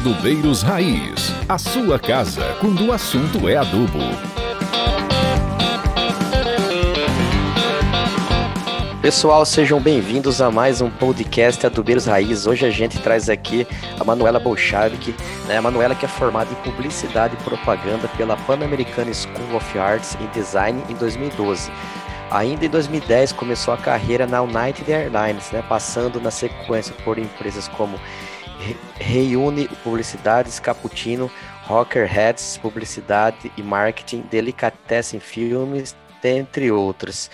Adubeiros 0.00 0.62
Raiz, 0.62 1.34
a 1.48 1.58
sua 1.58 1.98
casa 1.98 2.56
quando 2.60 2.86
o 2.86 2.92
assunto 2.92 3.48
é 3.48 3.56
adubo. 3.56 3.98
Pessoal, 9.02 9.44
sejam 9.44 9.80
bem-vindos 9.80 10.40
a 10.40 10.52
mais 10.52 10.80
um 10.80 10.88
podcast 10.88 11.66
Adubeiros 11.66 12.06
Raiz. 12.06 12.46
Hoje 12.46 12.64
a 12.64 12.70
gente 12.70 13.00
traz 13.00 13.28
aqui 13.28 13.66
a 13.98 14.04
Manuela 14.04 14.38
Bolchavik, 14.38 15.12
né? 15.48 15.56
A 15.56 15.62
Manuela 15.62 15.96
que 15.96 16.04
é 16.04 16.08
formada 16.08 16.48
em 16.52 16.70
Publicidade 16.70 17.34
e 17.34 17.42
Propaganda 17.42 18.06
pela 18.16 18.36
Pan-American 18.36 19.12
School 19.12 19.56
of 19.56 19.78
Arts 19.78 20.16
and 20.20 20.30
Design 20.32 20.80
em 20.88 20.94
2012. 20.94 21.72
Ainda 22.30 22.66
em 22.66 22.68
2010 22.68 23.32
começou 23.32 23.74
a 23.74 23.76
carreira 23.76 24.28
na 24.28 24.42
United 24.42 24.92
Airlines, 24.92 25.50
né? 25.50 25.60
Passando 25.68 26.20
na 26.20 26.30
sequência 26.30 26.94
por 27.04 27.18
empresas 27.18 27.66
como 27.66 27.98
Reúne 28.98 29.68
Publicidades, 29.82 30.58
Cappuccino, 30.58 31.30
Rocker 31.64 32.06
Heads, 32.06 32.58
Publicidade 32.58 33.52
e 33.56 33.62
Marketing, 33.62 34.22
Delicatessen 34.22 35.20
Filmes, 35.20 35.96
entre 36.22 36.70
outras. 36.70 37.30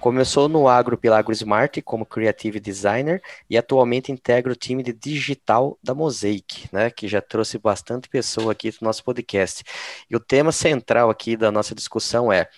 Começou 0.00 0.50
no 0.50 0.68
Agro 0.68 0.98
pela 0.98 1.18
AgroSmart 1.18 1.80
como 1.82 2.04
Creative 2.04 2.60
Designer 2.60 3.22
e 3.48 3.56
atualmente 3.56 4.12
integra 4.12 4.52
o 4.52 4.56
time 4.56 4.82
de 4.82 4.92
digital 4.92 5.78
da 5.82 5.94
Mosaic, 5.94 6.68
né, 6.70 6.90
que 6.90 7.08
já 7.08 7.22
trouxe 7.22 7.56
bastante 7.58 8.06
pessoa 8.08 8.52
aqui 8.52 8.68
no 8.68 8.86
nosso 8.86 9.02
podcast. 9.02 9.64
E 10.10 10.14
o 10.14 10.20
tema 10.20 10.52
central 10.52 11.08
aqui 11.08 11.38
da 11.38 11.50
nossa 11.50 11.74
discussão 11.74 12.30
é 12.30 12.48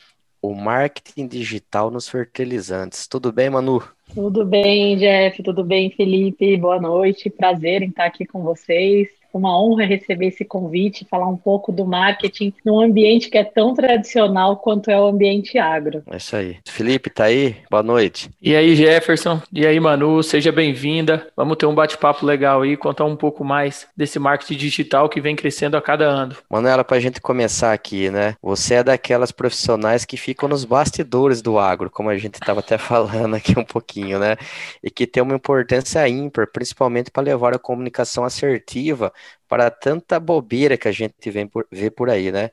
o 0.50 0.54
marketing 0.54 1.26
digital 1.26 1.90
nos 1.90 2.08
fertilizantes. 2.08 3.06
Tudo 3.06 3.32
bem, 3.32 3.50
Manu? 3.50 3.82
Tudo 4.14 4.44
bem, 4.44 4.96
Jeff, 4.96 5.42
tudo 5.42 5.64
bem, 5.64 5.90
Felipe? 5.90 6.56
Boa 6.56 6.80
noite, 6.80 7.28
prazer 7.28 7.82
em 7.82 7.88
estar 7.88 8.06
aqui 8.06 8.24
com 8.24 8.42
vocês 8.42 9.08
uma 9.36 9.60
honra 9.60 9.84
receber 9.84 10.26
esse 10.26 10.44
convite, 10.44 11.06
falar 11.08 11.28
um 11.28 11.36
pouco 11.36 11.72
do 11.72 11.84
marketing 11.84 12.52
num 12.64 12.80
ambiente 12.80 13.28
que 13.28 13.38
é 13.38 13.44
tão 13.44 13.74
tradicional 13.74 14.56
quanto 14.56 14.90
é 14.90 15.00
o 15.00 15.06
ambiente 15.06 15.58
agro. 15.58 16.02
É 16.10 16.16
isso 16.16 16.36
aí. 16.36 16.56
Felipe, 16.66 17.10
tá 17.10 17.24
aí? 17.24 17.56
Boa 17.70 17.82
noite. 17.82 18.30
E 18.40 18.54
aí, 18.54 18.74
Jefferson? 18.74 19.40
E 19.52 19.66
aí, 19.66 19.78
Manu? 19.78 20.22
Seja 20.22 20.50
bem-vinda. 20.52 21.26
Vamos 21.36 21.56
ter 21.56 21.66
um 21.66 21.74
bate-papo 21.74 22.24
legal 22.24 22.62
aí, 22.62 22.76
contar 22.76 23.04
um 23.04 23.16
pouco 23.16 23.44
mais 23.44 23.86
desse 23.96 24.18
marketing 24.18 24.56
digital 24.56 25.08
que 25.08 25.20
vem 25.20 25.36
crescendo 25.36 25.76
a 25.76 25.82
cada 25.82 26.04
ano. 26.04 26.36
Manuela, 26.50 26.84
para 26.84 26.96
a 26.96 27.00
gente 27.00 27.20
começar 27.20 27.72
aqui, 27.72 28.10
né? 28.10 28.34
Você 28.42 28.74
é 28.74 28.84
daquelas 28.84 29.32
profissionais 29.32 30.04
que 30.04 30.16
ficam 30.16 30.48
nos 30.48 30.64
bastidores 30.64 31.42
do 31.42 31.58
agro, 31.58 31.90
como 31.90 32.10
a 32.10 32.16
gente 32.16 32.34
estava 32.34 32.60
até 32.60 32.76
falando 32.78 33.34
aqui 33.34 33.58
um 33.58 33.64
pouquinho, 33.64 34.18
né? 34.18 34.36
E 34.82 34.90
que 34.90 35.06
tem 35.06 35.22
uma 35.22 35.34
importância 35.34 36.06
ímpar, 36.08 36.46
principalmente 36.46 37.10
para 37.10 37.22
levar 37.22 37.54
a 37.54 37.58
comunicação 37.58 38.24
assertiva 38.24 39.12
para 39.48 39.70
tanta 39.70 40.18
bobeira 40.18 40.76
que 40.76 40.88
a 40.88 40.92
gente 40.92 41.30
vem 41.30 41.46
por, 41.46 41.66
vê 41.70 41.90
por 41.90 42.10
aí, 42.10 42.32
né? 42.32 42.50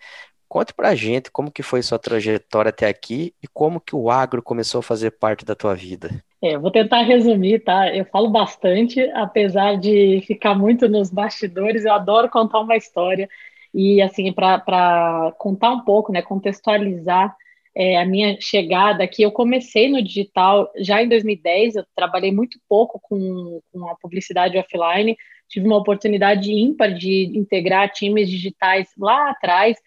Conte 0.48 0.74
para 0.74 0.90
a 0.90 0.96
gente 0.96 1.32
como 1.32 1.52
que 1.52 1.64
foi 1.64 1.82
sua 1.82 1.98
trajetória 1.98 2.70
até 2.70 2.88
aqui 2.88 3.34
e 3.42 3.48
como 3.48 3.82
que 3.82 3.96
o 3.96 4.12
agro 4.12 4.44
começou 4.44 4.80
a 4.80 4.84
fazer 4.84 5.12
parte 5.12 5.44
da 5.44 5.56
tua 5.56 5.74
vida. 5.74 6.12
É, 6.44 6.58
vou 6.58 6.70
tentar 6.70 7.02
resumir, 7.02 7.64
tá? 7.64 7.96
Eu 7.96 8.06
falo 8.06 8.30
bastante, 8.30 9.02
apesar 9.16 9.78
de 9.78 10.22
ficar 10.28 10.54
muito 10.54 10.88
nos 10.88 11.10
bastidores, 11.10 11.86
eu 11.86 11.94
adoro 11.94 12.30
contar 12.30 12.60
uma 12.60 12.76
história. 12.76 13.28
E, 13.74 14.02
assim, 14.02 14.32
para 14.32 15.34
contar 15.40 15.72
um 15.72 15.84
pouco, 15.84 16.12
né, 16.12 16.22
contextualizar 16.22 17.36
é, 17.76 17.98
a 17.98 18.06
minha 18.06 18.38
chegada 18.40 19.04
aqui, 19.04 19.24
eu 19.24 19.32
comecei 19.32 19.90
no 19.90 20.04
digital 20.04 20.72
já 20.78 21.02
em 21.02 21.10
2010, 21.10 21.78
eu 21.78 21.86
trabalhei 21.96 22.32
muito 22.32 22.60
pouco 22.70 23.00
com, 23.02 23.60
com 23.72 23.90
a 23.90 23.96
publicidade 23.96 24.58
offline, 24.58 25.18
tive 25.54 25.68
uma 25.68 25.78
oportunidade 25.78 26.52
ímpar 26.52 26.96
de 26.96 27.32
integrar 27.38 27.92
times 27.92 28.28
digitais 28.28 28.90
lá 28.98 29.30
atrás, 29.30 29.78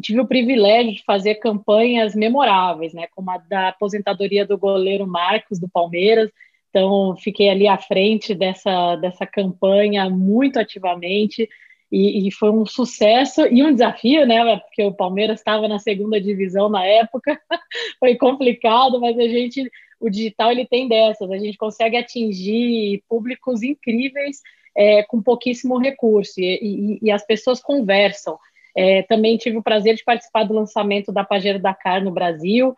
tive 0.00 0.20
o 0.20 0.26
privilégio 0.26 0.94
de 0.94 1.02
fazer 1.02 1.36
campanhas 1.36 2.14
memoráveis, 2.14 2.94
né, 2.94 3.08
como 3.12 3.28
a 3.32 3.38
da 3.38 3.68
aposentadoria 3.68 4.46
do 4.46 4.56
goleiro 4.56 5.04
Marcos 5.04 5.58
do 5.58 5.68
Palmeiras. 5.68 6.30
Então, 6.70 7.16
fiquei 7.16 7.48
ali 7.48 7.66
à 7.66 7.76
frente 7.76 8.34
dessa, 8.36 8.94
dessa 8.96 9.26
campanha 9.26 10.08
muito 10.08 10.60
ativamente 10.60 11.48
e, 11.90 12.28
e 12.28 12.30
foi 12.30 12.50
um 12.50 12.64
sucesso 12.64 13.46
e 13.48 13.64
um 13.64 13.72
desafio, 13.72 14.24
né, 14.26 14.58
porque 14.58 14.84
o 14.84 14.94
Palmeiras 14.94 15.40
estava 15.40 15.66
na 15.66 15.80
segunda 15.80 16.20
divisão 16.20 16.68
na 16.68 16.84
época, 16.84 17.36
foi 17.98 18.14
complicado, 18.14 19.00
mas 19.00 19.18
a 19.18 19.26
gente, 19.26 19.68
o 19.98 20.08
digital 20.08 20.52
ele 20.52 20.66
tem 20.66 20.86
dessas, 20.86 21.28
a 21.32 21.38
gente 21.38 21.58
consegue 21.58 21.96
atingir 21.96 23.02
públicos 23.08 23.64
incríveis 23.64 24.40
é, 24.76 25.02
com 25.04 25.22
pouquíssimo 25.22 25.78
recurso 25.78 26.38
e, 26.38 26.44
e, 26.62 26.98
e, 27.02 27.10
as 27.10 27.24
pessoas 27.24 27.60
conversam. 27.60 28.38
É, 28.76 29.02
também 29.04 29.38
tive 29.38 29.56
o 29.56 29.62
prazer 29.62 29.94
de 29.94 30.04
participar 30.04 30.44
do 30.44 30.52
lançamento 30.52 31.10
da 31.10 31.24
Pajero 31.24 31.58
Dakar 31.58 32.04
no 32.04 32.10
Brasil, 32.10 32.76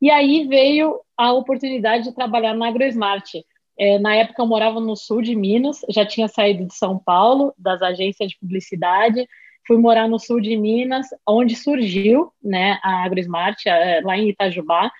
e 0.00 0.10
aí 0.10 0.46
veio 0.46 1.00
a 1.16 1.32
oportunidade 1.32 2.04
de 2.04 2.14
trabalhar 2.14 2.54
na 2.54 2.68
AgroSmart. 2.68 3.34
É, 3.76 3.98
na 3.98 4.14
época 4.14 4.40
eu 4.40 4.46
morava 4.46 4.78
no 4.80 4.96
sul 4.96 5.20
de 5.20 5.34
Minas, 5.34 5.80
já 5.88 6.06
tinha 6.06 6.28
saído 6.28 6.66
de 6.66 6.74
São 6.74 6.98
Paulo, 6.98 7.52
das 7.58 7.82
agências 7.82 8.30
de 8.30 8.38
publicidade, 8.38 9.26
fui 9.66 9.76
morar 9.76 10.08
no 10.08 10.18
sul 10.18 10.40
de 10.40 10.56
Minas, 10.56 11.06
onde 11.26 11.56
surgiu 11.56 12.32
né, 12.42 12.78
a 12.82 13.04
AgroSmart, 13.04 13.58
lá 14.04 14.16
em 14.16 14.28
Itajubá, 14.28 14.90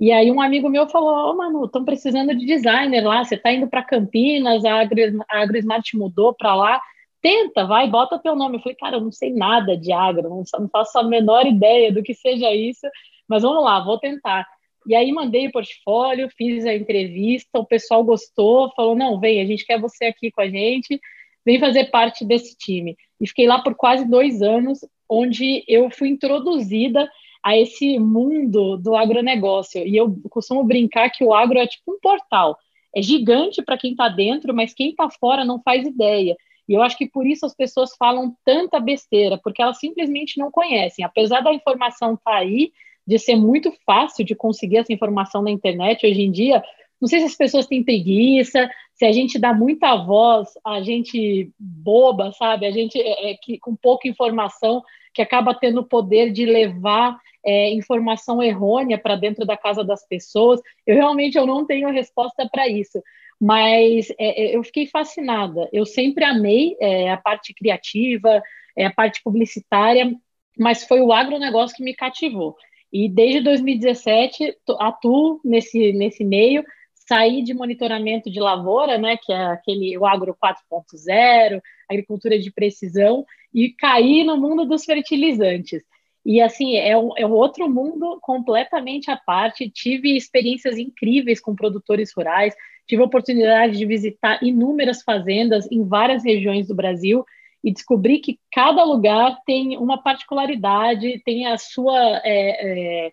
e 0.00 0.10
aí 0.10 0.32
um 0.32 0.40
amigo 0.40 0.70
meu 0.70 0.88
falou, 0.88 1.30
oh, 1.30 1.36
Manu, 1.36 1.66
estão 1.66 1.84
precisando 1.84 2.34
de 2.34 2.46
designer 2.46 3.06
lá, 3.06 3.22
você 3.22 3.34
está 3.34 3.52
indo 3.52 3.68
para 3.68 3.84
Campinas, 3.84 4.64
a, 4.64 4.80
AgroSmart 5.28 5.92
mudou 5.92 6.32
para 6.32 6.54
lá, 6.54 6.80
tenta, 7.20 7.66
vai, 7.66 7.86
bota 7.86 8.18
teu 8.18 8.34
nome. 8.34 8.56
Eu 8.56 8.60
falei, 8.62 8.76
cara, 8.76 8.96
eu 8.96 9.02
não 9.02 9.12
sei 9.12 9.30
nada 9.30 9.76
de 9.76 9.92
agro, 9.92 10.42
não 10.58 10.68
faço 10.70 10.98
a 10.98 11.02
menor 11.02 11.46
ideia 11.46 11.92
do 11.92 12.02
que 12.02 12.14
seja 12.14 12.50
isso, 12.50 12.86
mas 13.28 13.42
vamos 13.42 13.62
lá, 13.62 13.84
vou 13.84 13.98
tentar. 13.98 14.46
E 14.86 14.94
aí 14.94 15.12
mandei 15.12 15.48
o 15.48 15.52
portfólio, 15.52 16.30
fiz 16.34 16.64
a 16.64 16.74
entrevista, 16.74 17.58
o 17.58 17.66
pessoal 17.66 18.02
gostou, 18.02 18.72
falou, 18.74 18.96
não, 18.96 19.20
vem, 19.20 19.42
a 19.42 19.44
gente 19.44 19.66
quer 19.66 19.78
você 19.78 20.06
aqui 20.06 20.30
com 20.30 20.40
a 20.40 20.48
gente, 20.48 20.98
vem 21.44 21.60
fazer 21.60 21.90
parte 21.90 22.24
desse 22.24 22.56
time. 22.56 22.96
E 23.20 23.28
fiquei 23.28 23.46
lá 23.46 23.62
por 23.62 23.74
quase 23.74 24.08
dois 24.08 24.40
anos, 24.40 24.80
onde 25.06 25.62
eu 25.68 25.90
fui 25.90 26.08
introduzida 26.08 27.06
a 27.42 27.56
esse 27.56 27.98
mundo 27.98 28.76
do 28.76 28.94
agronegócio. 28.94 29.86
E 29.86 29.96
eu 29.96 30.14
costumo 30.30 30.64
brincar 30.64 31.10
que 31.10 31.24
o 31.24 31.32
agro 31.32 31.58
é 31.58 31.66
tipo 31.66 31.92
um 31.92 32.00
portal. 32.00 32.58
É 32.94 33.00
gigante 33.00 33.62
para 33.62 33.78
quem 33.78 33.92
está 33.92 34.08
dentro, 34.08 34.54
mas 34.54 34.74
quem 34.74 34.90
está 34.90 35.08
fora 35.08 35.44
não 35.44 35.60
faz 35.62 35.86
ideia. 35.86 36.36
E 36.68 36.74
eu 36.74 36.82
acho 36.82 36.96
que 36.96 37.08
por 37.08 37.26
isso 37.26 37.46
as 37.46 37.54
pessoas 37.54 37.96
falam 37.96 38.34
tanta 38.44 38.78
besteira, 38.78 39.38
porque 39.42 39.62
elas 39.62 39.78
simplesmente 39.78 40.38
não 40.38 40.50
conhecem. 40.50 41.04
Apesar 41.04 41.40
da 41.40 41.52
informação 41.52 42.14
estar 42.14 42.30
tá 42.30 42.36
aí, 42.36 42.72
de 43.06 43.18
ser 43.18 43.36
muito 43.36 43.72
fácil 43.84 44.24
de 44.24 44.34
conseguir 44.34 44.76
essa 44.76 44.92
informação 44.92 45.42
na 45.42 45.50
internet 45.50 46.06
hoje 46.06 46.22
em 46.22 46.30
dia, 46.30 46.62
não 47.00 47.08
sei 47.08 47.20
se 47.20 47.26
as 47.26 47.34
pessoas 47.34 47.66
têm 47.66 47.82
preguiça, 47.82 48.70
se 48.94 49.04
a 49.04 49.12
gente 49.12 49.38
dá 49.38 49.54
muita 49.54 49.96
voz, 49.96 50.50
a 50.64 50.82
gente 50.82 51.50
boba, 51.58 52.30
sabe? 52.32 52.66
A 52.66 52.70
gente 52.70 53.00
é, 53.00 53.32
é 53.32 53.34
que 53.34 53.58
com 53.58 53.74
pouca 53.74 54.06
informação 54.06 54.82
que 55.12 55.22
acaba 55.22 55.54
tendo 55.54 55.80
o 55.80 55.86
poder 55.86 56.30
de 56.30 56.44
levar 56.46 57.18
é, 57.44 57.72
informação 57.72 58.42
errônea 58.42 58.98
para 58.98 59.16
dentro 59.16 59.44
da 59.44 59.56
casa 59.56 59.82
das 59.82 60.06
pessoas. 60.06 60.60
Eu 60.86 60.94
realmente 60.96 61.36
eu 61.36 61.46
não 61.46 61.66
tenho 61.66 61.90
resposta 61.90 62.48
para 62.50 62.68
isso, 62.68 63.02
mas 63.40 64.10
é, 64.18 64.52
é, 64.52 64.56
eu 64.56 64.62
fiquei 64.62 64.86
fascinada. 64.86 65.68
Eu 65.72 65.86
sempre 65.86 66.24
amei 66.24 66.76
é, 66.80 67.10
a 67.10 67.16
parte 67.16 67.54
criativa, 67.54 68.42
é, 68.76 68.86
a 68.86 68.92
parte 68.92 69.22
publicitária, 69.22 70.14
mas 70.58 70.84
foi 70.84 71.00
o 71.00 71.12
agronegócio 71.12 71.76
que 71.76 71.82
me 71.82 71.94
cativou. 71.94 72.56
E 72.92 73.08
desde 73.08 73.40
2017 73.40 74.56
atuo 74.78 75.40
nesse, 75.44 75.92
nesse 75.92 76.24
meio, 76.24 76.64
saí 76.94 77.42
de 77.42 77.54
monitoramento 77.54 78.30
de 78.30 78.38
lavoura, 78.38 78.98
né, 78.98 79.16
que 79.16 79.32
é 79.32 79.44
aquele 79.46 79.96
o 79.96 80.06
agro 80.06 80.36
4.0, 80.42 81.60
agricultura 81.88 82.38
de 82.38 82.52
precisão, 82.52 83.24
e 83.52 83.70
caí 83.70 84.24
no 84.24 84.36
mundo 84.36 84.64
dos 84.64 84.84
fertilizantes. 84.84 85.82
E 86.24 86.40
assim, 86.40 86.76
é 86.76 86.96
um, 86.96 87.10
é 87.16 87.26
um 87.26 87.32
outro 87.32 87.68
mundo 87.68 88.18
completamente 88.20 89.10
à 89.10 89.16
parte. 89.16 89.70
Tive 89.70 90.16
experiências 90.16 90.78
incríveis 90.78 91.40
com 91.40 91.54
produtores 91.54 92.12
rurais, 92.14 92.54
tive 92.86 93.02
a 93.02 93.06
oportunidade 93.06 93.78
de 93.78 93.86
visitar 93.86 94.42
inúmeras 94.42 95.02
fazendas 95.02 95.70
em 95.70 95.84
várias 95.84 96.24
regiões 96.24 96.68
do 96.68 96.74
Brasil 96.74 97.24
e 97.62 97.72
descobri 97.72 98.18
que 98.18 98.38
cada 98.52 98.84
lugar 98.84 99.38
tem 99.46 99.76
uma 99.76 100.02
particularidade, 100.02 101.22
tem 101.24 101.46
a 101.46 101.58
sua, 101.58 102.20
é, 102.24 103.06
é, 103.06 103.12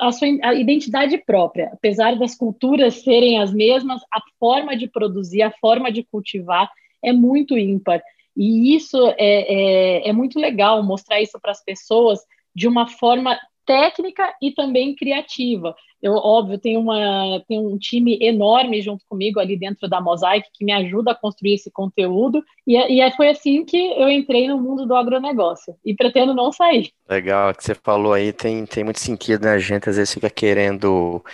a 0.00 0.12
sua 0.12 0.28
a 0.42 0.54
identidade 0.54 1.18
própria. 1.18 1.70
Apesar 1.72 2.16
das 2.16 2.34
culturas 2.34 3.02
serem 3.02 3.40
as 3.40 3.52
mesmas, 3.52 4.02
a 4.12 4.20
forma 4.38 4.76
de 4.76 4.88
produzir, 4.88 5.42
a 5.42 5.52
forma 5.52 5.90
de 5.90 6.02
cultivar 6.02 6.70
é 7.02 7.12
muito 7.12 7.56
ímpar. 7.56 8.02
E 8.36 8.74
isso 8.74 8.98
é, 9.18 10.04
é, 10.06 10.08
é 10.08 10.12
muito 10.12 10.38
legal 10.38 10.82
mostrar 10.82 11.20
isso 11.20 11.38
para 11.40 11.52
as 11.52 11.64
pessoas 11.64 12.20
de 12.54 12.68
uma 12.68 12.88
forma 12.88 13.38
técnica 13.66 14.32
e 14.40 14.52
também 14.52 14.94
criativa. 14.94 15.74
Eu, 16.00 16.12
óbvio, 16.12 16.58
tenho, 16.58 16.80
uma, 16.80 17.42
tenho 17.48 17.68
um 17.68 17.76
time 17.76 18.16
enorme 18.20 18.80
junto 18.80 19.04
comigo 19.08 19.40
ali 19.40 19.58
dentro 19.58 19.88
da 19.88 20.00
Mosaic 20.00 20.48
que 20.52 20.64
me 20.64 20.72
ajuda 20.72 21.10
a 21.10 21.14
construir 21.14 21.54
esse 21.54 21.70
conteúdo, 21.70 22.44
e, 22.66 22.76
e 22.76 23.00
é, 23.00 23.10
foi 23.10 23.28
assim 23.28 23.64
que 23.64 23.76
eu 23.76 24.08
entrei 24.08 24.46
no 24.46 24.60
mundo 24.60 24.86
do 24.86 24.94
agronegócio, 24.94 25.74
e 25.84 25.94
pretendo 25.94 26.32
não 26.32 26.52
sair. 26.52 26.92
Legal, 27.08 27.50
o 27.50 27.54
que 27.54 27.64
você 27.64 27.74
falou 27.74 28.12
aí 28.12 28.32
tem, 28.32 28.64
tem 28.66 28.84
muito 28.84 29.00
sentido, 29.00 29.44
né? 29.44 29.52
A 29.52 29.58
gente 29.58 29.88
às 29.88 29.96
vezes 29.96 30.14
fica 30.14 30.30
querendo 30.30 31.24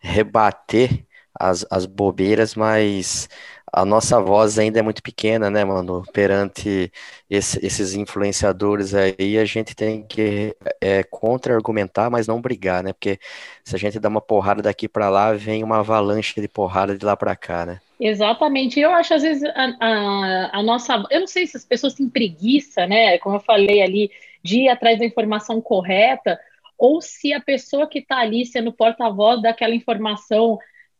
rebater 0.00 1.04
as, 1.38 1.66
as 1.70 1.84
bobeiras, 1.84 2.54
mas 2.54 3.28
a 3.74 3.84
nossa 3.84 4.20
voz 4.20 4.58
ainda 4.58 4.78
é 4.78 4.82
muito 4.82 5.02
pequena, 5.02 5.50
né, 5.50 5.64
mano? 5.64 6.04
Perante 6.12 6.92
esse, 7.28 7.64
esses 7.64 7.94
influenciadores 7.94 8.94
aí, 8.94 9.36
a 9.38 9.44
gente 9.44 9.74
tem 9.74 10.06
que 10.06 10.56
é, 10.80 11.02
contra-argumentar, 11.02 12.08
mas 12.08 12.26
não 12.28 12.40
brigar, 12.40 12.84
né? 12.84 12.92
Porque 12.92 13.18
se 13.64 13.74
a 13.74 13.78
gente 13.78 13.98
dá 13.98 14.08
uma 14.08 14.20
porrada 14.20 14.62
daqui 14.62 14.88
para 14.88 15.08
lá, 15.08 15.32
vem 15.32 15.64
uma 15.64 15.80
avalanche 15.80 16.40
de 16.40 16.48
porrada 16.48 16.96
de 16.96 17.04
lá 17.04 17.16
para 17.16 17.34
cá, 17.34 17.66
né? 17.66 17.80
Exatamente. 17.98 18.78
Eu 18.78 18.90
acho, 18.90 19.14
às 19.14 19.22
vezes, 19.22 19.42
a, 19.42 19.76
a, 19.80 20.58
a, 20.58 20.62
nossa. 20.62 21.04
Eu 21.10 21.20
não 21.20 21.26
sei 21.26 21.46
se 21.46 21.56
as 21.56 21.64
pessoas 21.64 21.94
têm 21.94 22.08
preguiça, 22.08 22.86
né? 22.86 23.18
Como 23.18 23.36
eu 23.36 23.40
falei 23.40 23.82
ali, 23.82 24.10
de 24.42 24.60
ir 24.60 24.68
atrás 24.68 24.98
da 24.98 25.04
informação 25.04 25.60
correta, 25.60 26.38
ou 26.78 27.00
se 27.00 27.32
a 27.32 27.40
pessoa 27.40 27.88
que 27.88 27.98
está 28.00 28.18
ali 28.18 28.46
sendo 28.46 28.72
porta-voz 28.72 29.42
daquela 29.42 29.74
informação 29.74 30.58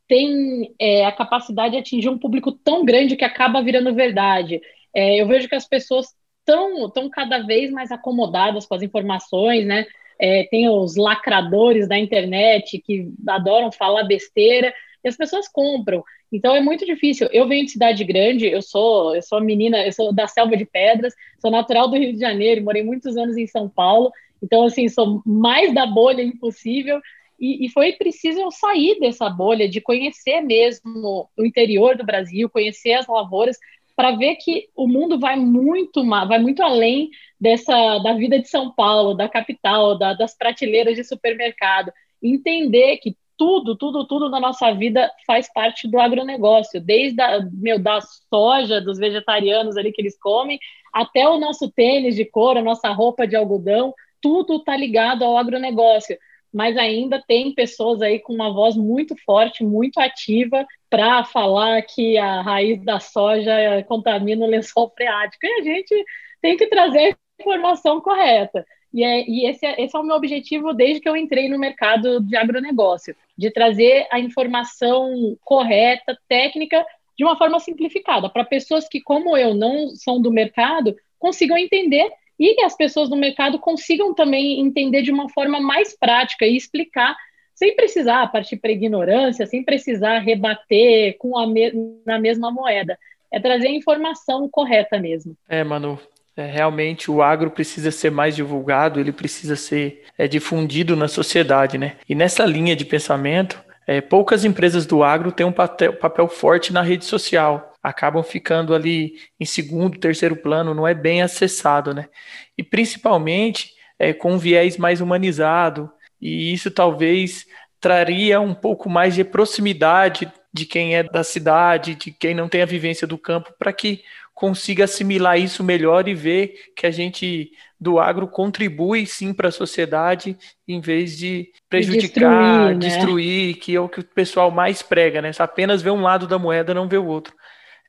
tem 0.09 0.75
é, 0.79 1.05
a 1.05 1.13
capacidade 1.13 1.73
de 1.73 1.79
atingir 1.79 2.09
um 2.09 2.19
público 2.19 2.53
tão 2.53 2.85
grande 2.85 3.17
que 3.17 3.25
acaba 3.25 3.63
virando 3.63 3.95
verdade. 3.95 4.61
É, 4.95 5.21
eu 5.21 5.27
vejo 5.27 5.49
que 5.49 5.55
as 5.55 5.67
pessoas 5.67 6.09
estão 6.41 6.91
tão 6.91 7.09
cada 7.09 7.39
vez 7.41 7.71
mais 7.71 7.91
acomodadas 7.91 8.67
com 8.67 8.75
as 8.75 8.83
informações, 8.83 9.67
né? 9.67 9.87
É, 10.21 10.45
tem 10.45 10.69
os 10.69 10.97
lacradores 10.97 11.89
da 11.89 11.99
internet 11.99 12.81
que 12.85 13.11
adoram 13.27 13.73
falar 13.73 14.05
besteira 14.05 14.73
e 15.03 15.09
as 15.09 15.17
pessoas 15.17 15.49
compram. 15.49 16.05
Então 16.31 16.55
é 16.55 16.61
muito 16.61 16.85
difícil. 16.85 17.29
Eu 17.33 17.49
venho 17.49 17.65
de 17.65 17.73
cidade 17.73 18.05
grande, 18.05 18.47
eu 18.47 18.63
sou 18.63 19.15
eu 19.17 19.23
sou 19.23 19.41
menina, 19.41 19.85
eu 19.85 19.93
sou 19.93 20.13
da 20.13 20.27
Selva 20.29 20.57
de 20.57 20.65
Pedras, 20.65 21.15
sou 21.41 21.51
natural 21.51 21.89
do 21.89 21.97
Rio 21.97 22.13
de 22.13 22.21
Janeiro, 22.21 22.63
morei 22.63 22.83
muitos 22.83 23.17
anos 23.17 23.37
em 23.37 23.47
São 23.47 23.69
Paulo. 23.69 24.13
Então 24.43 24.65
assim 24.65 24.89
sou 24.89 25.23
mais 25.25 25.75
da 25.75 25.87
bolha 25.87 26.23
impossível 26.23 27.01
e, 27.39 27.67
e, 27.67 27.69
foi 27.71 27.93
preciso 27.93 28.41
eu 28.41 28.51
sair 28.51 28.99
dessa 29.01 29.29
bolha, 29.29 29.69
de 29.69 29.81
conhecer 29.81 30.41
mesmo 30.41 31.29
o 31.37 31.45
interior 31.45 31.97
do 31.97 32.05
Brasil, 32.05 32.49
conhecer 32.49 32.95
as 32.95 33.07
lavouras, 33.07 33.57
para 33.97 34.13
ver 34.13 34.37
que 34.37 34.69
o 34.75 34.89
mundo 34.89 35.19
vai 35.19 35.37
muito 35.37 36.05
vai 36.05 36.39
muito 36.39 36.63
além 36.63 37.11
dessa 37.41 37.99
da 37.99 38.13
vida 38.15 38.39
de 38.39 38.49
São 38.49 38.73
Paulo, 38.73 39.15
da 39.15 39.29
capital, 39.29 39.97
da, 39.97 40.15
das 40.15 40.37
prateleiras 40.37 40.97
de 40.97 41.05
supermercado. 41.05 41.93
Entender 42.23 42.97
que 42.99 43.17
tudo, 43.37 43.77
tudo, 43.77 44.07
tudo 44.07 44.29
na 44.29 44.41
nossa 44.41 44.73
vida 44.73 45.11
faz 45.27 45.53
parte 45.53 45.89
do 45.89 45.99
agronegócio, 45.99 46.81
desde 46.81 47.21
a, 47.21 47.41
meu, 47.53 47.79
da 47.79 48.01
soja, 48.01 48.81
dos 48.81 48.99
vegetarianos 48.99 49.77
ali 49.77 49.93
que 49.93 50.01
eles 50.01 50.19
comem, 50.19 50.59
até 50.93 51.29
o 51.29 51.39
nosso 51.39 51.71
tênis 51.71 52.15
de 52.15 52.25
couro, 52.25 52.61
a 52.61 52.63
nossa 52.63 52.89
roupa 52.91 53.27
de 53.27 53.37
algodão, 53.37 53.93
tudo 54.21 54.57
está 54.57 54.77
ligado 54.77 55.25
ao 55.25 55.37
agronegócio 55.37 56.17
mas 56.55 56.77
ainda 56.77 57.21
tem 57.27 57.53
pessoas 57.53 58.01
aí 58.01 58.21
com 58.21 58.33
uma 58.33 58.53
voz 58.53 58.77
muito 58.77 59.17
forte, 59.27 59.65
muito 59.65 59.99
ativa, 59.99 60.65
para 60.89 61.25
falar 61.25 61.83
que 61.83 62.17
a 62.17 62.43
raiz 62.43 62.81
da 62.85 63.01
soja 63.01 63.83
contamina 63.89 64.45
o 64.45 64.49
lençol 64.49 64.89
freático. 64.95 65.45
E 65.45 65.61
a 65.61 65.63
gente 65.65 66.05
tem 66.41 66.57
que 66.57 66.69
trazer 66.69 67.11
a 67.11 67.43
informação 67.43 68.01
correta. 68.01 68.65
E, 68.93 69.03
é, 69.03 69.29
e 69.29 69.47
esse, 69.51 69.67
é, 69.67 69.83
esse 69.83 69.97
é 69.97 69.99
o 69.99 70.05
meu 70.05 70.15
objetivo 70.15 70.73
desde 70.73 71.01
que 71.01 71.09
eu 71.09 71.17
entrei 71.17 71.49
no 71.49 71.59
mercado 71.59 72.21
de 72.21 72.37
agronegócio, 72.37 73.17
de 73.37 73.51
trazer 73.51 74.07
a 74.09 74.21
informação 74.21 75.37
correta, 75.43 76.17
técnica, 76.29 76.87
de 77.19 77.25
uma 77.25 77.37
forma 77.37 77.59
simplificada, 77.59 78.29
para 78.29 78.45
pessoas 78.45 78.89
que, 78.89 79.01
como 79.01 79.37
eu, 79.37 79.55
não 79.55 79.89
são 79.97 80.23
do 80.23 80.31
mercado, 80.31 80.95
consigam 81.19 81.59
entender 81.59 82.09
e 82.39 82.55
que 82.55 82.63
as 82.63 82.77
pessoas 82.77 83.09
no 83.09 83.17
mercado 83.17 83.59
consigam 83.59 84.15
também 84.15 84.61
entender 84.61 85.03
de 85.03 85.11
uma 85.11 85.29
forma 85.29 85.61
mais 85.61 85.97
prática 85.97 86.47
e 86.47 86.57
explicar 86.57 87.17
sem 87.55 87.77
precisar 87.77 88.27
partir 88.33 88.57
para 88.57 88.73
ignorância, 88.73 89.47
sem 89.47 89.63
precisar 89.63 90.19
rebater 90.19 91.17
com 91.19 91.39
a 91.39 91.47
me 91.47 91.73
na 92.05 92.19
mesma 92.19 92.51
moeda. 92.51 92.99
É 93.33 93.39
trazer 93.39 93.69
a 93.69 93.73
informação 93.73 94.49
correta 94.49 94.99
mesmo. 94.99 95.37
É, 95.49 95.63
Manu, 95.63 95.99
é, 96.37 96.47
realmente 96.47 97.11
o 97.11 97.23
agro 97.23 97.51
precisa 97.51 97.91
ser 97.91 98.11
mais 98.11 98.35
divulgado, 98.35 98.99
ele 98.99 99.13
precisa 99.13 99.55
ser 99.55 100.05
é, 100.19 100.27
difundido 100.27 100.97
na 100.97 101.07
sociedade, 101.07 101.79
né? 101.79 101.97
E 102.09 102.15
nessa 102.15 102.45
linha 102.45 102.75
de 102.75 102.85
pensamento, 102.85 103.63
é, 103.87 104.01
poucas 104.01 104.45
empresas 104.45 104.85
do 104.85 105.05
agro 105.05 105.31
têm 105.31 105.47
um 105.47 105.53
papel, 105.53 105.93
papel 105.95 106.29
forte 106.29 106.73
na 106.73 106.83
rede 106.83 107.05
social 107.05 107.74
acabam 107.85 108.23
ficando 108.23 108.75
ali 108.75 109.17
em 109.39 109.45
segundo, 109.45 109.99
terceiro 109.99 110.35
plano, 110.35 110.73
não 110.73 110.89
é 110.89 110.95
bem 110.95 111.21
acessado, 111.21 111.93
né? 111.93 112.09
E 112.57 112.63
principalmente 112.63 113.73
é, 113.99 114.15
com 114.15 114.33
um 114.33 114.39
viés 114.39 114.79
mais 114.79 115.03
humanizado, 115.03 115.93
e 116.19 116.51
isso 116.51 116.71
talvez 116.71 117.45
traria 117.79 118.41
um 118.41 118.55
pouco 118.55 118.89
mais 118.89 119.15
de 119.15 119.23
proximidade 119.23 120.33
de 120.51 120.65
quem 120.65 120.97
é 120.97 121.03
da 121.03 121.23
cidade, 121.23 121.95
de 121.95 122.11
quem 122.11 122.35
não 122.35 122.49
tem 122.49 122.63
a 122.63 122.67
vivência 122.67 123.07
do 123.07 123.19
campo, 123.19 123.53
para 123.59 123.73
que 123.73 124.03
consiga 124.33 124.85
assimilar 124.85 125.39
isso 125.39 125.63
melhor 125.63 126.09
e 126.09 126.15
ver 126.15 126.73
que 126.75 126.87
a 126.87 126.91
gente 126.91 127.53
do 127.79 127.99
agro 127.99 128.27
contribui 128.27 129.05
sim 129.05 129.35
para 129.35 129.49
a 129.49 129.53
sociedade 129.53 130.39
em 130.67 130.81
vez 130.81 131.19
de 131.19 131.53
prejudicar, 131.69 132.75
destruir, 132.75 132.75
né? 132.75 132.75
destruir, 132.79 133.55
que 133.57 133.77
é 133.77 133.81
o 133.81 133.89
que 133.91 134.01
o 134.01 134.05
pessoal 134.05 134.51
mais 134.51 134.81
prega, 134.81 135.21
né? 135.21 135.31
Apenas 135.39 135.83
ver 135.83 135.91
um 135.91 136.01
lado 136.01 136.27
da 136.27 136.39
moeda, 136.39 136.73
não 136.73 136.89
ver 136.89 136.99
o 136.99 137.07
outro. 137.07 137.35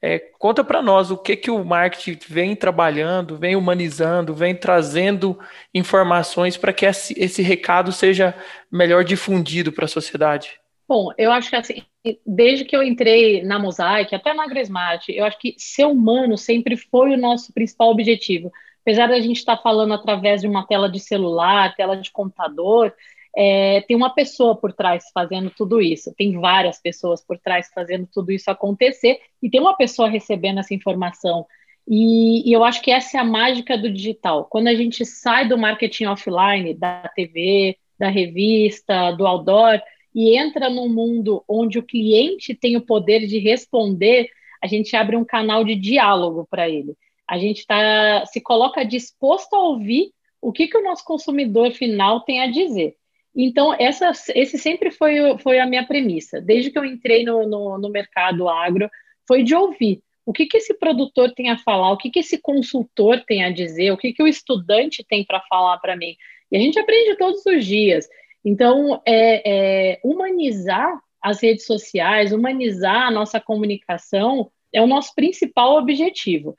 É, 0.07 0.19
conta 0.37 0.63
para 0.63 0.83
nós 0.83 1.09
o 1.09 1.17
que, 1.17 1.35
que 1.35 1.49
o 1.49 1.65
marketing 1.65 2.19
vem 2.29 2.55
trabalhando, 2.55 3.39
vem 3.39 3.55
humanizando, 3.55 4.35
vem 4.35 4.53
trazendo 4.53 5.35
informações 5.73 6.55
para 6.55 6.71
que 6.71 6.85
esse, 6.85 7.19
esse, 7.19 7.41
recado 7.41 7.91
seja 7.91 8.35
melhor 8.71 9.03
difundido 9.03 9.71
para 9.71 9.85
a 9.85 9.87
sociedade. 9.87 10.59
Bom, 10.87 11.09
eu 11.17 11.31
acho 11.31 11.49
que 11.49 11.55
assim, 11.55 11.81
desde 12.23 12.65
que 12.65 12.77
eu 12.77 12.83
entrei 12.83 13.41
na 13.41 13.57
Mosaic, 13.57 14.13
até 14.13 14.31
na 14.31 14.43
AgroSmart, 14.43 15.09
eu 15.09 15.25
acho 15.25 15.39
que 15.39 15.55
ser 15.57 15.85
humano 15.85 16.37
sempre 16.37 16.77
foi 16.77 17.15
o 17.15 17.17
nosso 17.17 17.51
principal 17.51 17.89
objetivo. 17.89 18.51
Apesar 18.83 19.07
da 19.07 19.19
gente 19.19 19.37
estar 19.37 19.57
falando 19.57 19.95
através 19.95 20.41
de 20.41 20.47
uma 20.47 20.67
tela 20.67 20.87
de 20.87 20.99
celular, 20.99 21.75
tela 21.75 21.97
de 21.97 22.11
computador, 22.11 22.93
é, 23.35 23.81
tem 23.81 23.97
uma 23.97 24.13
pessoa 24.13 24.55
por 24.55 24.71
trás 24.71 25.05
fazendo 25.13 25.51
tudo 25.55 25.81
isso, 25.81 26.13
tem 26.17 26.39
várias 26.39 26.79
pessoas 26.81 27.21
por 27.25 27.37
trás 27.37 27.69
fazendo 27.73 28.07
tudo 28.11 28.31
isso 28.31 28.49
acontecer, 28.49 29.19
e 29.41 29.49
tem 29.49 29.59
uma 29.59 29.75
pessoa 29.75 30.09
recebendo 30.09 30.59
essa 30.59 30.73
informação. 30.73 31.45
E, 31.87 32.49
e, 32.49 32.53
eu 32.53 32.63
acho 32.63 32.81
que 32.81 32.91
essa 32.91 33.17
é 33.17 33.19
a 33.19 33.23
mágica 33.23 33.77
do 33.77 33.91
digital. 33.91 34.45
Quando 34.45 34.67
a 34.67 34.75
gente 34.75 35.05
sai 35.05 35.47
do 35.47 35.57
marketing 35.57 36.05
offline, 36.05 36.73
da 36.73 37.07
TV, 37.15 37.77
da 37.99 38.09
revista, 38.09 39.11
do 39.11 39.27
outdoor, 39.27 39.79
e 40.13 40.37
entra 40.37 40.69
num 40.69 40.89
mundo 40.89 41.43
onde 41.47 41.77
o 41.77 41.83
cliente 41.83 42.55
tem 42.55 42.77
o 42.77 42.85
poder 42.85 43.27
de 43.27 43.37
responder, 43.37 44.29
a 44.63 44.67
gente 44.67 44.95
abre 44.95 45.15
um 45.15 45.25
canal 45.25 45.63
de 45.63 45.75
diálogo 45.75 46.47
para 46.49 46.69
ele. 46.69 46.95
A 47.27 47.37
gente 47.37 47.65
tá, 47.67 48.25
se 48.25 48.39
coloca 48.39 48.83
disposto 48.83 49.53
a 49.53 49.59
ouvir 49.59 50.11
o 50.41 50.51
que, 50.51 50.67
que 50.67 50.77
o 50.77 50.83
nosso 50.83 51.03
consumidor 51.03 51.71
final 51.71 52.21
tem 52.21 52.41
a 52.41 52.47
dizer. 52.47 52.95
Então, 53.35 53.73
essa, 53.77 54.11
esse 54.33 54.57
sempre 54.57 54.91
foi, 54.91 55.37
foi 55.39 55.59
a 55.59 55.65
minha 55.65 55.85
premissa. 55.85 56.39
Desde 56.39 56.71
que 56.71 56.79
eu 56.79 56.85
entrei 56.85 57.25
no, 57.25 57.47
no, 57.47 57.77
no 57.77 57.89
mercado 57.89 58.47
agro, 58.47 58.89
foi 59.27 59.43
de 59.43 59.53
ouvir 59.53 60.01
o 60.25 60.33
que, 60.33 60.45
que 60.45 60.57
esse 60.57 60.73
produtor 60.73 61.31
tem 61.33 61.51
a 61.51 61.57
falar, 61.57 61.91
o 61.91 61.97
que, 61.97 62.09
que 62.09 62.19
esse 62.19 62.39
consultor 62.39 63.23
tem 63.27 63.43
a 63.43 63.51
dizer, 63.51 63.91
o 63.91 63.97
que, 63.97 64.11
que 64.11 64.23
o 64.23 64.27
estudante 64.27 65.05
tem 65.07 65.23
para 65.23 65.41
falar 65.41 65.77
para 65.77 65.95
mim. 65.95 66.15
E 66.51 66.57
a 66.57 66.59
gente 66.59 66.79
aprende 66.79 67.17
todos 67.17 67.45
os 67.45 67.65
dias. 67.65 68.07
Então, 68.43 69.01
é, 69.05 69.93
é, 69.93 69.99
humanizar 70.03 70.99
as 71.21 71.41
redes 71.41 71.65
sociais, 71.65 72.31
humanizar 72.31 73.07
a 73.07 73.11
nossa 73.11 73.39
comunicação 73.39 74.49
é 74.71 74.81
o 74.81 74.87
nosso 74.87 75.13
principal 75.13 75.77
objetivo. 75.77 76.55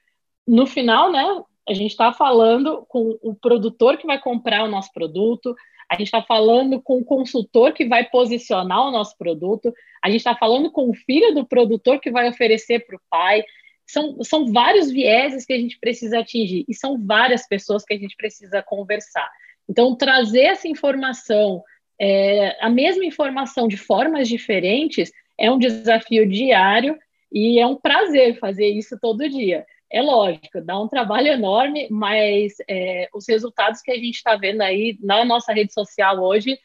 No 0.46 0.66
final, 0.66 1.10
né, 1.10 1.24
a 1.68 1.74
gente 1.74 1.90
está 1.90 2.12
falando 2.12 2.84
com 2.88 3.18
o 3.20 3.34
produtor 3.34 3.96
que 3.96 4.06
vai 4.06 4.20
comprar 4.20 4.64
o 4.64 4.70
nosso 4.70 4.92
produto, 4.92 5.54
a 5.88 5.94
gente 5.94 6.08
está 6.08 6.22
falando 6.22 6.80
com 6.80 6.98
o 6.98 7.04
consultor 7.04 7.72
que 7.72 7.86
vai 7.86 8.04
posicionar 8.08 8.86
o 8.86 8.90
nosso 8.90 9.16
produto, 9.16 9.72
a 10.02 10.08
gente 10.08 10.18
está 10.18 10.34
falando 10.34 10.70
com 10.70 10.90
o 10.90 10.94
filho 10.94 11.34
do 11.34 11.46
produtor 11.46 12.00
que 12.00 12.10
vai 12.10 12.28
oferecer 12.28 12.86
para 12.86 12.96
o 12.96 13.00
pai. 13.08 13.44
São, 13.86 14.22
são 14.24 14.52
vários 14.52 14.90
vieses 14.90 15.46
que 15.46 15.52
a 15.52 15.58
gente 15.58 15.78
precisa 15.78 16.18
atingir 16.18 16.64
e 16.68 16.74
são 16.74 16.98
várias 17.04 17.46
pessoas 17.46 17.84
que 17.84 17.94
a 17.94 17.98
gente 17.98 18.16
precisa 18.16 18.62
conversar. 18.62 19.30
Então, 19.68 19.94
trazer 19.96 20.42
essa 20.42 20.66
informação, 20.66 21.62
é, 22.00 22.56
a 22.60 22.68
mesma 22.68 23.04
informação 23.04 23.68
de 23.68 23.76
formas 23.76 24.28
diferentes, 24.28 25.12
é 25.38 25.50
um 25.50 25.58
desafio 25.58 26.28
diário 26.28 26.98
e 27.32 27.58
é 27.60 27.66
um 27.66 27.76
prazer 27.76 28.38
fazer 28.38 28.68
isso 28.68 28.98
todo 29.00 29.28
dia. 29.28 29.64
É 29.96 30.02
lógico, 30.02 30.60
dá 30.60 30.78
um 30.78 30.86
trabalho 30.86 31.28
enorme, 31.28 31.88
mas 31.90 32.52
é, 32.68 33.08
os 33.14 33.26
resultados 33.26 33.80
que 33.80 33.90
a 33.90 33.94
gente 33.94 34.16
está 34.16 34.36
vendo 34.36 34.60
aí 34.60 34.98
na 35.00 35.24
nossa 35.24 35.54
rede 35.54 35.72
social 35.72 36.22
hoje 36.22 36.58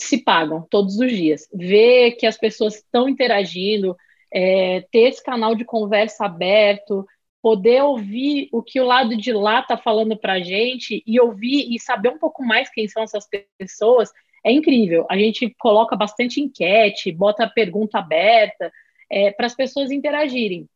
se 0.00 0.24
pagam 0.24 0.66
todos 0.68 0.98
os 0.98 1.12
dias. 1.12 1.48
Ver 1.54 2.16
que 2.16 2.26
as 2.26 2.36
pessoas 2.36 2.74
estão 2.74 3.08
interagindo, 3.08 3.96
é, 4.32 4.80
ter 4.90 5.10
esse 5.10 5.22
canal 5.22 5.54
de 5.54 5.64
conversa 5.64 6.24
aberto, 6.24 7.06
poder 7.40 7.84
ouvir 7.84 8.48
o 8.50 8.60
que 8.60 8.80
o 8.80 8.84
lado 8.84 9.16
de 9.16 9.32
lá 9.32 9.60
está 9.60 9.76
falando 9.76 10.16
para 10.16 10.32
a 10.32 10.40
gente 10.40 11.04
e 11.06 11.20
ouvir 11.20 11.72
e 11.72 11.78
saber 11.78 12.08
um 12.08 12.18
pouco 12.18 12.44
mais 12.44 12.68
quem 12.68 12.88
são 12.88 13.04
essas 13.04 13.28
pessoas 13.56 14.10
é 14.44 14.50
incrível. 14.50 15.06
A 15.08 15.16
gente 15.16 15.54
coloca 15.56 15.94
bastante 15.94 16.40
enquete, 16.40 17.12
bota 17.12 17.48
pergunta 17.48 18.00
aberta 18.00 18.72
é, 19.08 19.30
para 19.30 19.46
as 19.46 19.54
pessoas 19.54 19.92
interagirem. 19.92 20.68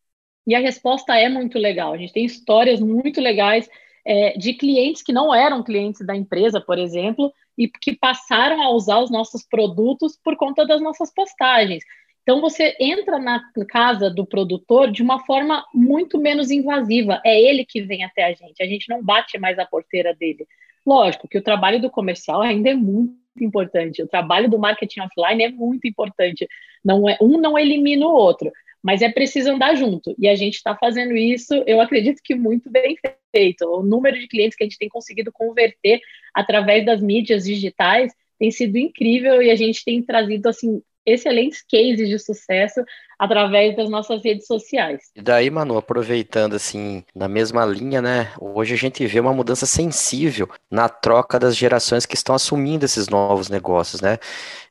E 0.47 0.55
a 0.55 0.61
resposta 0.61 1.17
é 1.17 1.29
muito 1.29 1.59
legal. 1.59 1.93
A 1.93 1.97
gente 1.97 2.13
tem 2.13 2.25
histórias 2.25 2.81
muito 2.81 3.21
legais 3.21 3.69
é, 4.05 4.39
de 4.39 4.55
clientes 4.55 5.03
que 5.03 5.13
não 5.13 5.35
eram 5.35 5.63
clientes 5.63 6.07
da 6.07 6.15
empresa, 6.15 6.61
por 6.61 6.79
exemplo, 6.79 7.33
e 7.59 7.69
que 7.69 7.97
passaram 7.97 8.63
a 8.63 8.71
usar 8.71 9.01
os 9.01 9.11
nossos 9.11 9.43
produtos 9.43 10.17
por 10.23 10.37
conta 10.37 10.65
das 10.65 10.81
nossas 10.81 11.13
postagens. 11.13 11.83
Então 12.23 12.41
você 12.41 12.77
entra 12.81 13.19
na 13.19 13.41
casa 13.69 14.11
do 14.11 14.27
produtor 14.27 14.91
de 14.91 15.03
uma 15.03 15.25
forma 15.25 15.65
muito 15.73 16.19
menos 16.19 16.51
invasiva. 16.51 17.21
É 17.25 17.41
ele 17.41 17.65
que 17.65 17.83
vem 17.83 18.05
até 18.05 18.25
a 18.25 18.33
gente. 18.33 18.63
A 18.63 18.67
gente 18.67 18.89
não 18.89 19.03
bate 19.03 19.39
mais 19.39 19.59
a 19.59 19.67
porteira 19.67 20.15
dele. 20.15 20.47
Lógico 20.85 21.29
que 21.29 21.39
o 21.39 21.43
trabalho 21.43 21.81
do 21.81 21.91
comercial 21.91 22.41
ainda 22.43 22.71
é 22.71 22.75
muito 22.75 23.17
importante. 23.41 24.03
O 24.03 24.09
trabalho 24.09 24.49
do 24.49 24.59
marketing 24.59 25.01
offline 25.01 25.43
é 25.45 25.51
muito 25.51 25.87
importante. 25.87 26.49
Não 26.85 27.09
é 27.09 27.17
um 27.21 27.39
não 27.41 27.59
elimina 27.59 28.07
o 28.07 28.13
outro, 28.13 28.53
mas 28.87 29.03
é 29.03 29.11
preciso 29.11 29.51
andar 29.51 29.75
junto. 29.75 30.15
E 30.17 30.29
a 30.29 30.37
gente 30.37 30.55
está 30.55 30.77
fazendo 30.77 31.17
isso, 31.17 31.53
eu 31.67 31.81
acredito 31.81 32.21
que 32.23 32.37
muito 32.37 32.71
bem 32.71 32.97
feito. 33.35 33.67
O 33.67 33.83
número 33.83 34.17
de 34.17 34.29
clientes 34.29 34.57
que 34.57 34.63
a 34.63 34.67
gente 34.67 34.79
tem 34.79 34.89
conseguido 34.89 35.33
converter 35.33 36.01
através 36.33 36.87
das 36.87 37.03
mídias 37.03 37.43
digitais 37.47 38.13
tem 38.39 38.49
sido 38.53 38.79
incrível 38.79 39.43
e 39.43 39.51
a 39.51 39.57
gente 39.57 39.85
tem 39.85 40.01
trazido 40.01 40.49
assim 40.49 40.81
excelentes 41.07 41.63
cases 41.63 42.09
de 42.09 42.19
sucesso 42.19 42.83
através 43.19 43.75
das 43.77 43.89
nossas 43.89 44.23
redes 44.23 44.47
sociais. 44.47 45.11
E 45.15 45.23
daí, 45.23 45.49
Manu, 45.49 45.79
aproveitando 45.79 46.55
assim, 46.55 47.03
na 47.15 47.29
mesma 47.29 47.65
linha, 47.65 48.03
né? 48.03 48.33
Hoje 48.39 48.75
a 48.75 48.77
gente 48.77 49.07
vê 49.07 49.19
uma 49.19 49.33
mudança 49.33 49.65
sensível 49.65 50.49
na 50.71 50.89
troca 50.89 51.39
das 51.39 51.57
gerações 51.57 52.05
que 52.05 52.15
estão 52.15 52.35
assumindo 52.35 52.85
esses 52.85 53.09
novos 53.09 53.49
negócios, 53.49 54.01
né? 54.01 54.19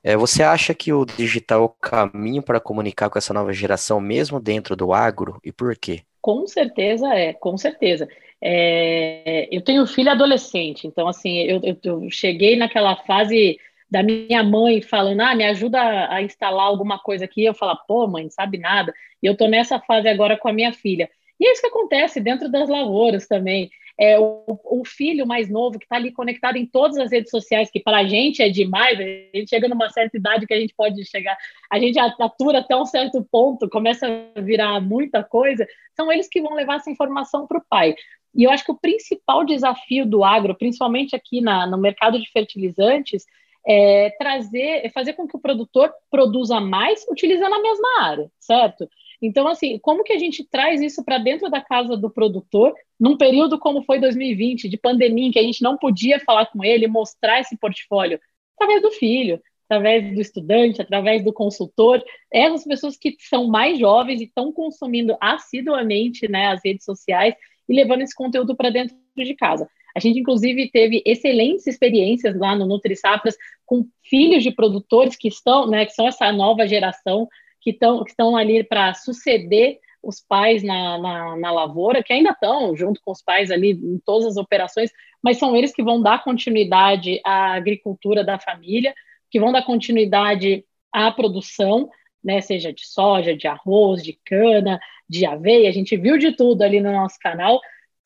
É, 0.04 0.15
você 0.15 0.44
acha 0.44 0.74
que 0.75 0.94
o 0.94 1.06
digital 1.06 1.62
é 1.62 1.65
o 1.65 1.70
caminho 1.70 2.44
para 2.44 2.60
comunicar 2.60 3.10
com 3.10 3.18
essa 3.18 3.34
nova 3.34 3.51
geração, 3.51 4.00
mesmo 4.00 4.39
dentro 4.39 4.75
do 4.75 4.94
agro? 4.94 5.39
E 5.44 5.51
por 5.51 5.75
quê? 5.75 6.01
Com 6.22 6.46
certeza 6.46 7.13
é, 7.13 7.34
com 7.34 7.58
certeza. 7.58 8.08
É, 8.42 9.48
eu 9.51 9.62
tenho 9.62 9.88
filho 9.88 10.12
adolescente, 10.12 10.86
então 10.86 11.08
assim, 11.08 11.39
eu, 11.39 11.62
eu, 11.63 11.77
eu 11.84 12.12
cheguei 12.12 12.56
naquela 12.56 12.96
fase 12.96 13.58
da 13.89 14.01
minha 14.01 14.44
mãe 14.44 14.82
falando, 14.82 15.22
ah, 15.22 15.36
me 15.36 15.44
ajuda 15.44 15.80
a 16.10 16.22
instalar 16.22 16.65
alguma 16.65 17.00
coisa 17.00 17.25
aqui, 17.25 17.44
eu 17.44 17.54
falo, 17.54 17.77
pô, 17.88 18.08
mãe, 18.08 18.30
sabe 18.30 18.58
nada. 18.58 18.94
E 19.22 19.25
eu 19.25 19.34
estou 19.34 19.48
nessa 19.48 19.80
fase 19.80 20.08
agora 20.08 20.38
com 20.38 20.48
a 20.48 20.54
minha 20.54 20.74
filha. 20.74 21.10
E 21.39 21.48
é 21.48 21.51
isso 21.51 21.62
que 21.62 21.68
acontece 21.68 22.20
dentro 22.20 22.50
das 22.50 22.70
lavouras 22.70 23.27
também. 23.27 23.70
É, 23.98 24.20
o, 24.20 24.44
o 24.48 24.84
filho 24.86 25.25
mais 25.25 25.50
novo 25.50 25.80
que 25.80 25.86
está 25.86 25.96
ali 25.96 26.12
conectado 26.12 26.58
em 26.58 26.65
todas 26.65 26.98
as 26.98 27.12
redes 27.12 27.32
sociais, 27.32 27.72
que 27.72 27.80
para 27.80 28.00
a 28.00 28.04
gente 28.06 28.42
é 28.42 28.50
demais, 28.50 29.00
a 29.00 29.04
gente 29.04 29.50
chega 29.50 29.70
numa 29.70 29.89
certa 29.89 30.18
idade 30.18 30.46
que 30.46 30.54
a 30.54 30.60
gente 30.60 30.74
pode 30.75 31.06
chegar, 31.06 31.38
a 31.72 31.80
gente 31.80 31.98
atura 31.98 32.60
até 32.60 32.75
um 32.75 32.86
certo 32.86 33.25
ponto, 33.32 33.70
começa 33.70 34.06
a 34.36 34.42
virar 34.42 34.82
muita 34.82 35.24
coisa, 35.24 35.65
são 35.96 36.12
eles 36.12 36.27
que 36.27 36.42
vão 36.42 36.54
levar 36.54 36.75
essa 36.75 36.92
informação 36.92 37.48
para 37.48 37.58
o 37.58 37.65
pai. 37.70 37.96
E 38.34 38.44
eu 38.44 38.51
acho 38.51 38.65
que 38.65 38.72
o 38.72 38.77
principal 38.77 39.46
desafio 39.46 40.06
do 40.06 40.25
agro, 40.25 40.56
principalmente 40.56 41.15
aqui 41.15 41.39
na, 41.39 41.65
no 41.65 41.77
mercado 41.77 42.20
de 42.20 42.30
fertilizantes, 42.30 43.25
é, 43.67 44.12
trazer, 44.19 44.86
é 44.86 44.89
fazer 44.89 45.13
com 45.13 45.27
que 45.27 45.36
o 45.36 45.39
produtor 45.39 45.91
produza 46.10 46.60
mais 46.60 47.05
utilizando 47.10 47.53
a 47.53 47.62
mesma 47.62 48.01
área, 48.01 48.31
certo? 48.39 48.88
Então, 49.22 49.48
assim, 49.48 49.79
como 49.79 50.03
que 50.03 50.13
a 50.13 50.19
gente 50.19 50.43
traz 50.43 50.81
isso 50.81 51.03
para 51.03 51.17
dentro 51.17 51.50
da 51.50 51.62
casa 51.62 51.98
do 51.98 52.10
produtor, 52.10 52.74
num 53.00 53.17
período 53.17 53.57
como 53.57 53.84
foi 53.84 54.00
2020, 54.00 54.69
de 54.69 54.77
pandemia, 54.77 55.27
em 55.27 55.31
que 55.31 55.39
a 55.39 55.43
gente 55.43 55.63
não 55.63 55.77
podia 55.77 56.19
falar 56.19 56.45
com 56.48 56.63
ele, 56.63 56.88
mostrar 56.88 57.39
esse 57.39 57.57
portfólio, 57.57 58.19
através 58.55 58.81
do 58.81 58.91
filho, 58.91 59.41
através 59.67 60.13
do 60.13 60.22
estudante, 60.22 60.81
através 60.81 61.24
do 61.24 61.34
consultor, 61.34 62.03
essas 62.31 62.63
pessoas 62.63 62.98
que 62.98 63.15
são 63.19 63.48
mais 63.48 63.79
jovens 63.79 64.22
e 64.22 64.25
estão 64.25 64.51
consumindo 64.51 65.17
assiduamente 65.19 66.29
né, 66.29 66.48
as 66.48 66.62
redes 66.63 66.86
sociais 66.86 67.34
e 67.67 67.75
levando 67.75 68.01
esse 68.01 68.13
conteúdo 68.13 68.55
para 68.55 68.69
dentro 68.69 68.95
de 69.24 69.36
casa. 69.36 69.69
A 69.95 70.00
gente, 70.00 70.19
inclusive, 70.19 70.69
teve 70.69 71.01
excelentes 71.05 71.65
experiências 71.67 72.38
lá 72.38 72.53
no 72.55 72.65
Nutri 72.65 72.95
Safras 72.95 73.38
com 73.65 73.88
filhos 74.03 74.43
de 74.43 74.51
produtores 74.51 75.15
que 75.15 75.29
estão, 75.29 75.67
né, 75.67 75.86
que 75.86 75.93
são 75.93 76.07
essa 76.07 76.31
nova 76.34 76.67
geração, 76.67 77.27
que 77.62 77.72
estão 77.72 78.03
que 78.03 78.12
estão 78.12 78.36
ali 78.36 78.63
para 78.63 78.93
suceder 78.93 79.79
os 80.03 80.19
pais 80.19 80.62
na, 80.62 80.98
na, 81.00 81.36
na, 81.38 81.51
lavoura, 81.51 82.03
que 82.03 82.13
ainda 82.13 82.29
estão 82.29 82.75
junto 82.75 83.01
com 83.03 83.12
os 83.12 83.24
pais 83.24 83.50
ali 83.50 83.72
em 83.72 84.00
todas 84.05 84.27
as 84.27 84.38
operações, 84.38 84.91
mas 85.24 85.38
são 85.38 85.55
eles 85.55 85.74
que 85.74 85.81
vão 85.81 86.00
dar 86.00 86.24
continuidade 86.24 87.19
à 87.25 87.53
agricultura 87.53 88.24
da 88.24 88.38
família, 88.38 88.93
que 89.31 89.39
vão 89.39 89.51
dar 89.51 89.63
continuidade 89.63 90.63
à 90.93 91.12
produção, 91.12 91.89
né, 92.24 92.39
seja 92.41 92.72
de 92.72 92.86
soja, 92.86 93.36
de 93.36 93.48
arroz, 93.48 94.03
de 94.03 94.19
cana, 94.25 94.79
de 95.10 95.25
aveia, 95.25 95.69
a 95.69 95.72
gente 95.72 95.98
viu 95.98 96.17
de 96.17 96.31
tudo 96.34 96.62
ali 96.62 96.79
no 96.79 96.91
nosso 96.91 97.17
canal, 97.19 97.60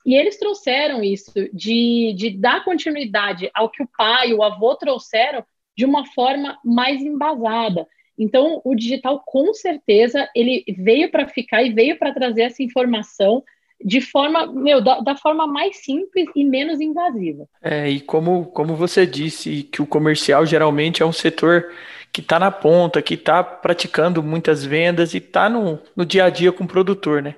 e 0.10 0.16
eles 0.16 0.40
trouxeram 0.40 1.04
isso, 1.04 1.32
de, 1.54 2.16
de 2.18 2.32
dar 2.32 2.66
continuidade 2.66 3.48
ao 3.54 3.70
que 3.70 3.84
o 3.84 3.90
pai, 3.96 4.34
o 4.34 4.42
avô 4.42 4.74
trouxeram 4.74 5.46
de 5.78 5.86
uma 5.86 6.04
forma 6.04 6.58
mais 6.66 7.00
embasada. 7.00 7.86
Então, 8.18 8.60
o 8.66 8.74
digital, 8.74 9.22
com 9.24 9.54
certeza, 9.54 10.28
ele 10.36 10.66
veio 10.80 11.12
para 11.12 11.28
ficar 11.28 11.62
e 11.62 11.72
veio 11.72 12.00
para 12.00 12.12
trazer 12.12 12.42
essa 12.42 12.64
informação 12.64 13.44
de 13.86 14.02
forma, 14.02 14.48
meu, 14.48 14.82
da, 14.82 15.00
da, 15.00 15.16
forma 15.16 15.46
mais 15.46 15.78
simples 15.78 16.28
e 16.36 16.44
menos 16.44 16.82
invasiva. 16.82 17.48
É, 17.62 17.88
e 17.88 18.02
como, 18.02 18.48
como 18.48 18.76
você 18.76 19.06
disse, 19.06 19.62
que 19.62 19.80
o 19.80 19.86
comercial 19.86 20.44
geralmente 20.44 21.04
é 21.04 21.06
um 21.06 21.14
setor 21.14 21.72
que 22.12 22.22
está 22.22 22.40
na 22.40 22.50
ponta, 22.50 23.00
que 23.00 23.14
está 23.14 23.44
praticando 23.44 24.24
muitas 24.24 24.66
vendas 24.66 25.14
e 25.14 25.18
está 25.18 25.48
no, 25.48 25.80
no 25.96 26.04
dia 26.04 26.26
a 26.26 26.32
dia 26.32 26.52
com 26.52 26.64
o 26.64 26.68
produtor, 26.68 27.22
né? 27.22 27.36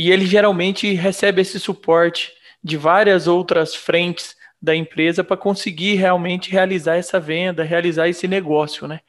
E 0.00 0.10
ele 0.10 0.24
geralmente 0.24 0.94
recebe 0.94 1.42
esse 1.42 1.60
suporte 1.60 2.32
de 2.64 2.78
várias 2.78 3.26
outras 3.26 3.74
frentes 3.74 4.34
da 4.60 4.74
empresa 4.74 5.22
para 5.22 5.36
conseguir 5.36 5.96
realmente 5.96 6.50
realizar 6.50 6.96
essa 6.96 7.20
venda, 7.20 7.62
realizar 7.62 8.08
esse 8.08 8.26
negócio, 8.26 8.88
né? 8.88 9.00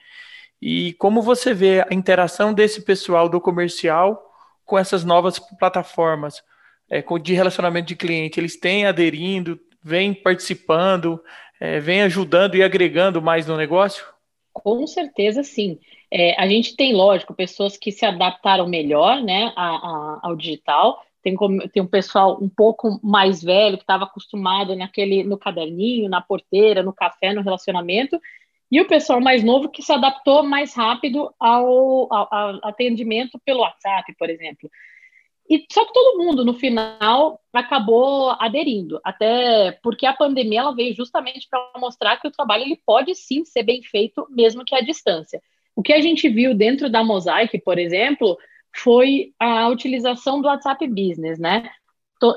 E 0.62 0.92
como 0.96 1.22
você 1.22 1.54
vê 1.54 1.80
a 1.80 1.94
interação 1.94 2.54
desse 2.54 2.82
pessoal 2.82 3.30
do 3.30 3.40
comercial 3.40 4.22
com 4.66 4.78
essas 4.78 5.06
novas 5.06 5.40
plataformas 5.58 6.44
é, 6.90 7.02
de 7.24 7.34
relacionamento 7.34 7.88
de 7.88 7.96
cliente? 7.96 8.38
Eles 8.38 8.60
têm 8.60 8.86
aderindo, 8.86 9.58
vêm 9.82 10.14
participando, 10.14 11.24
é, 11.58 11.80
vêm 11.80 12.02
ajudando 12.02 12.56
e 12.56 12.64
agregando 12.64 13.22
mais 13.22 13.48
no 13.48 13.56
negócio? 13.56 14.04
Com 14.52 14.86
certeza, 14.86 15.42
sim. 15.42 15.80
É, 16.12 16.36
a 16.38 16.46
gente 16.46 16.76
tem, 16.76 16.94
lógico, 16.94 17.34
pessoas 17.34 17.78
que 17.78 17.92
se 17.92 18.06
adaptaram 18.06 18.68
melhor 18.68 19.22
né, 19.22 19.54
a, 19.56 19.68
a, 19.68 20.20
ao 20.24 20.36
digital. 20.36 21.02
Tem, 21.24 21.36
tem 21.72 21.82
um 21.82 21.88
pessoal 21.88 22.38
um 22.42 22.50
pouco 22.50 23.00
mais 23.02 23.42
velho 23.42 23.78
que 23.78 23.84
estava 23.84 24.04
acostumado 24.04 24.76
naquele 24.76 25.24
no 25.24 25.38
caderninho, 25.38 26.10
na 26.10 26.20
porteira, 26.20 26.84
no 26.84 26.92
café, 26.92 27.34
no 27.34 27.42
relacionamento, 27.42 28.20
e 28.70 28.82
o 28.82 28.88
pessoal 28.88 29.22
mais 29.22 29.44
novo 29.44 29.70
que 29.70 29.82
se 29.82 29.92
adaptou 29.92 30.44
mais 30.44 30.74
rápido 30.74 31.34
ao, 31.40 32.12
ao, 32.12 32.34
ao 32.34 32.60
atendimento 32.64 33.40
pelo 33.46 33.62
WhatsApp, 33.62 34.14
por 34.18 34.30
exemplo. 34.30 34.70
E 35.50 35.66
só 35.72 35.86
que 35.86 35.94
todo 35.94 36.18
mundo, 36.18 36.46
no 36.46 36.54
final, 36.54 37.40
acabou 37.54 38.32
aderindo, 38.40 39.00
até 39.04 39.74
porque 39.84 40.06
a 40.06 40.14
pandemia 40.14 40.62
ela 40.62 40.76
veio 40.76 40.96
justamente 40.96 41.48
para 41.50 41.74
mostrar 41.78 42.18
que 42.18 42.28
o 42.28 42.32
trabalho 42.32 42.64
ele 42.64 42.82
pode 42.86 43.14
sim 43.16 43.44
ser 43.44 43.64
bem 43.64 43.84
feito, 43.84 44.26
mesmo 44.30 44.64
que 44.64 44.74
à 44.74 44.82
distância. 44.82 45.42
O 45.76 45.82
que 45.82 45.94
a 45.94 46.02
gente 46.02 46.28
viu 46.30 46.54
dentro 46.54 46.90
da 46.90 47.04
Mosaic, 47.04 47.60
por 47.62 47.78
exemplo, 47.78 48.38
foi 48.76 49.34
a 49.40 49.68
utilização 49.68 50.42
do 50.42 50.48
WhatsApp 50.48 50.88
Business, 50.88 51.40
né? 51.40 51.70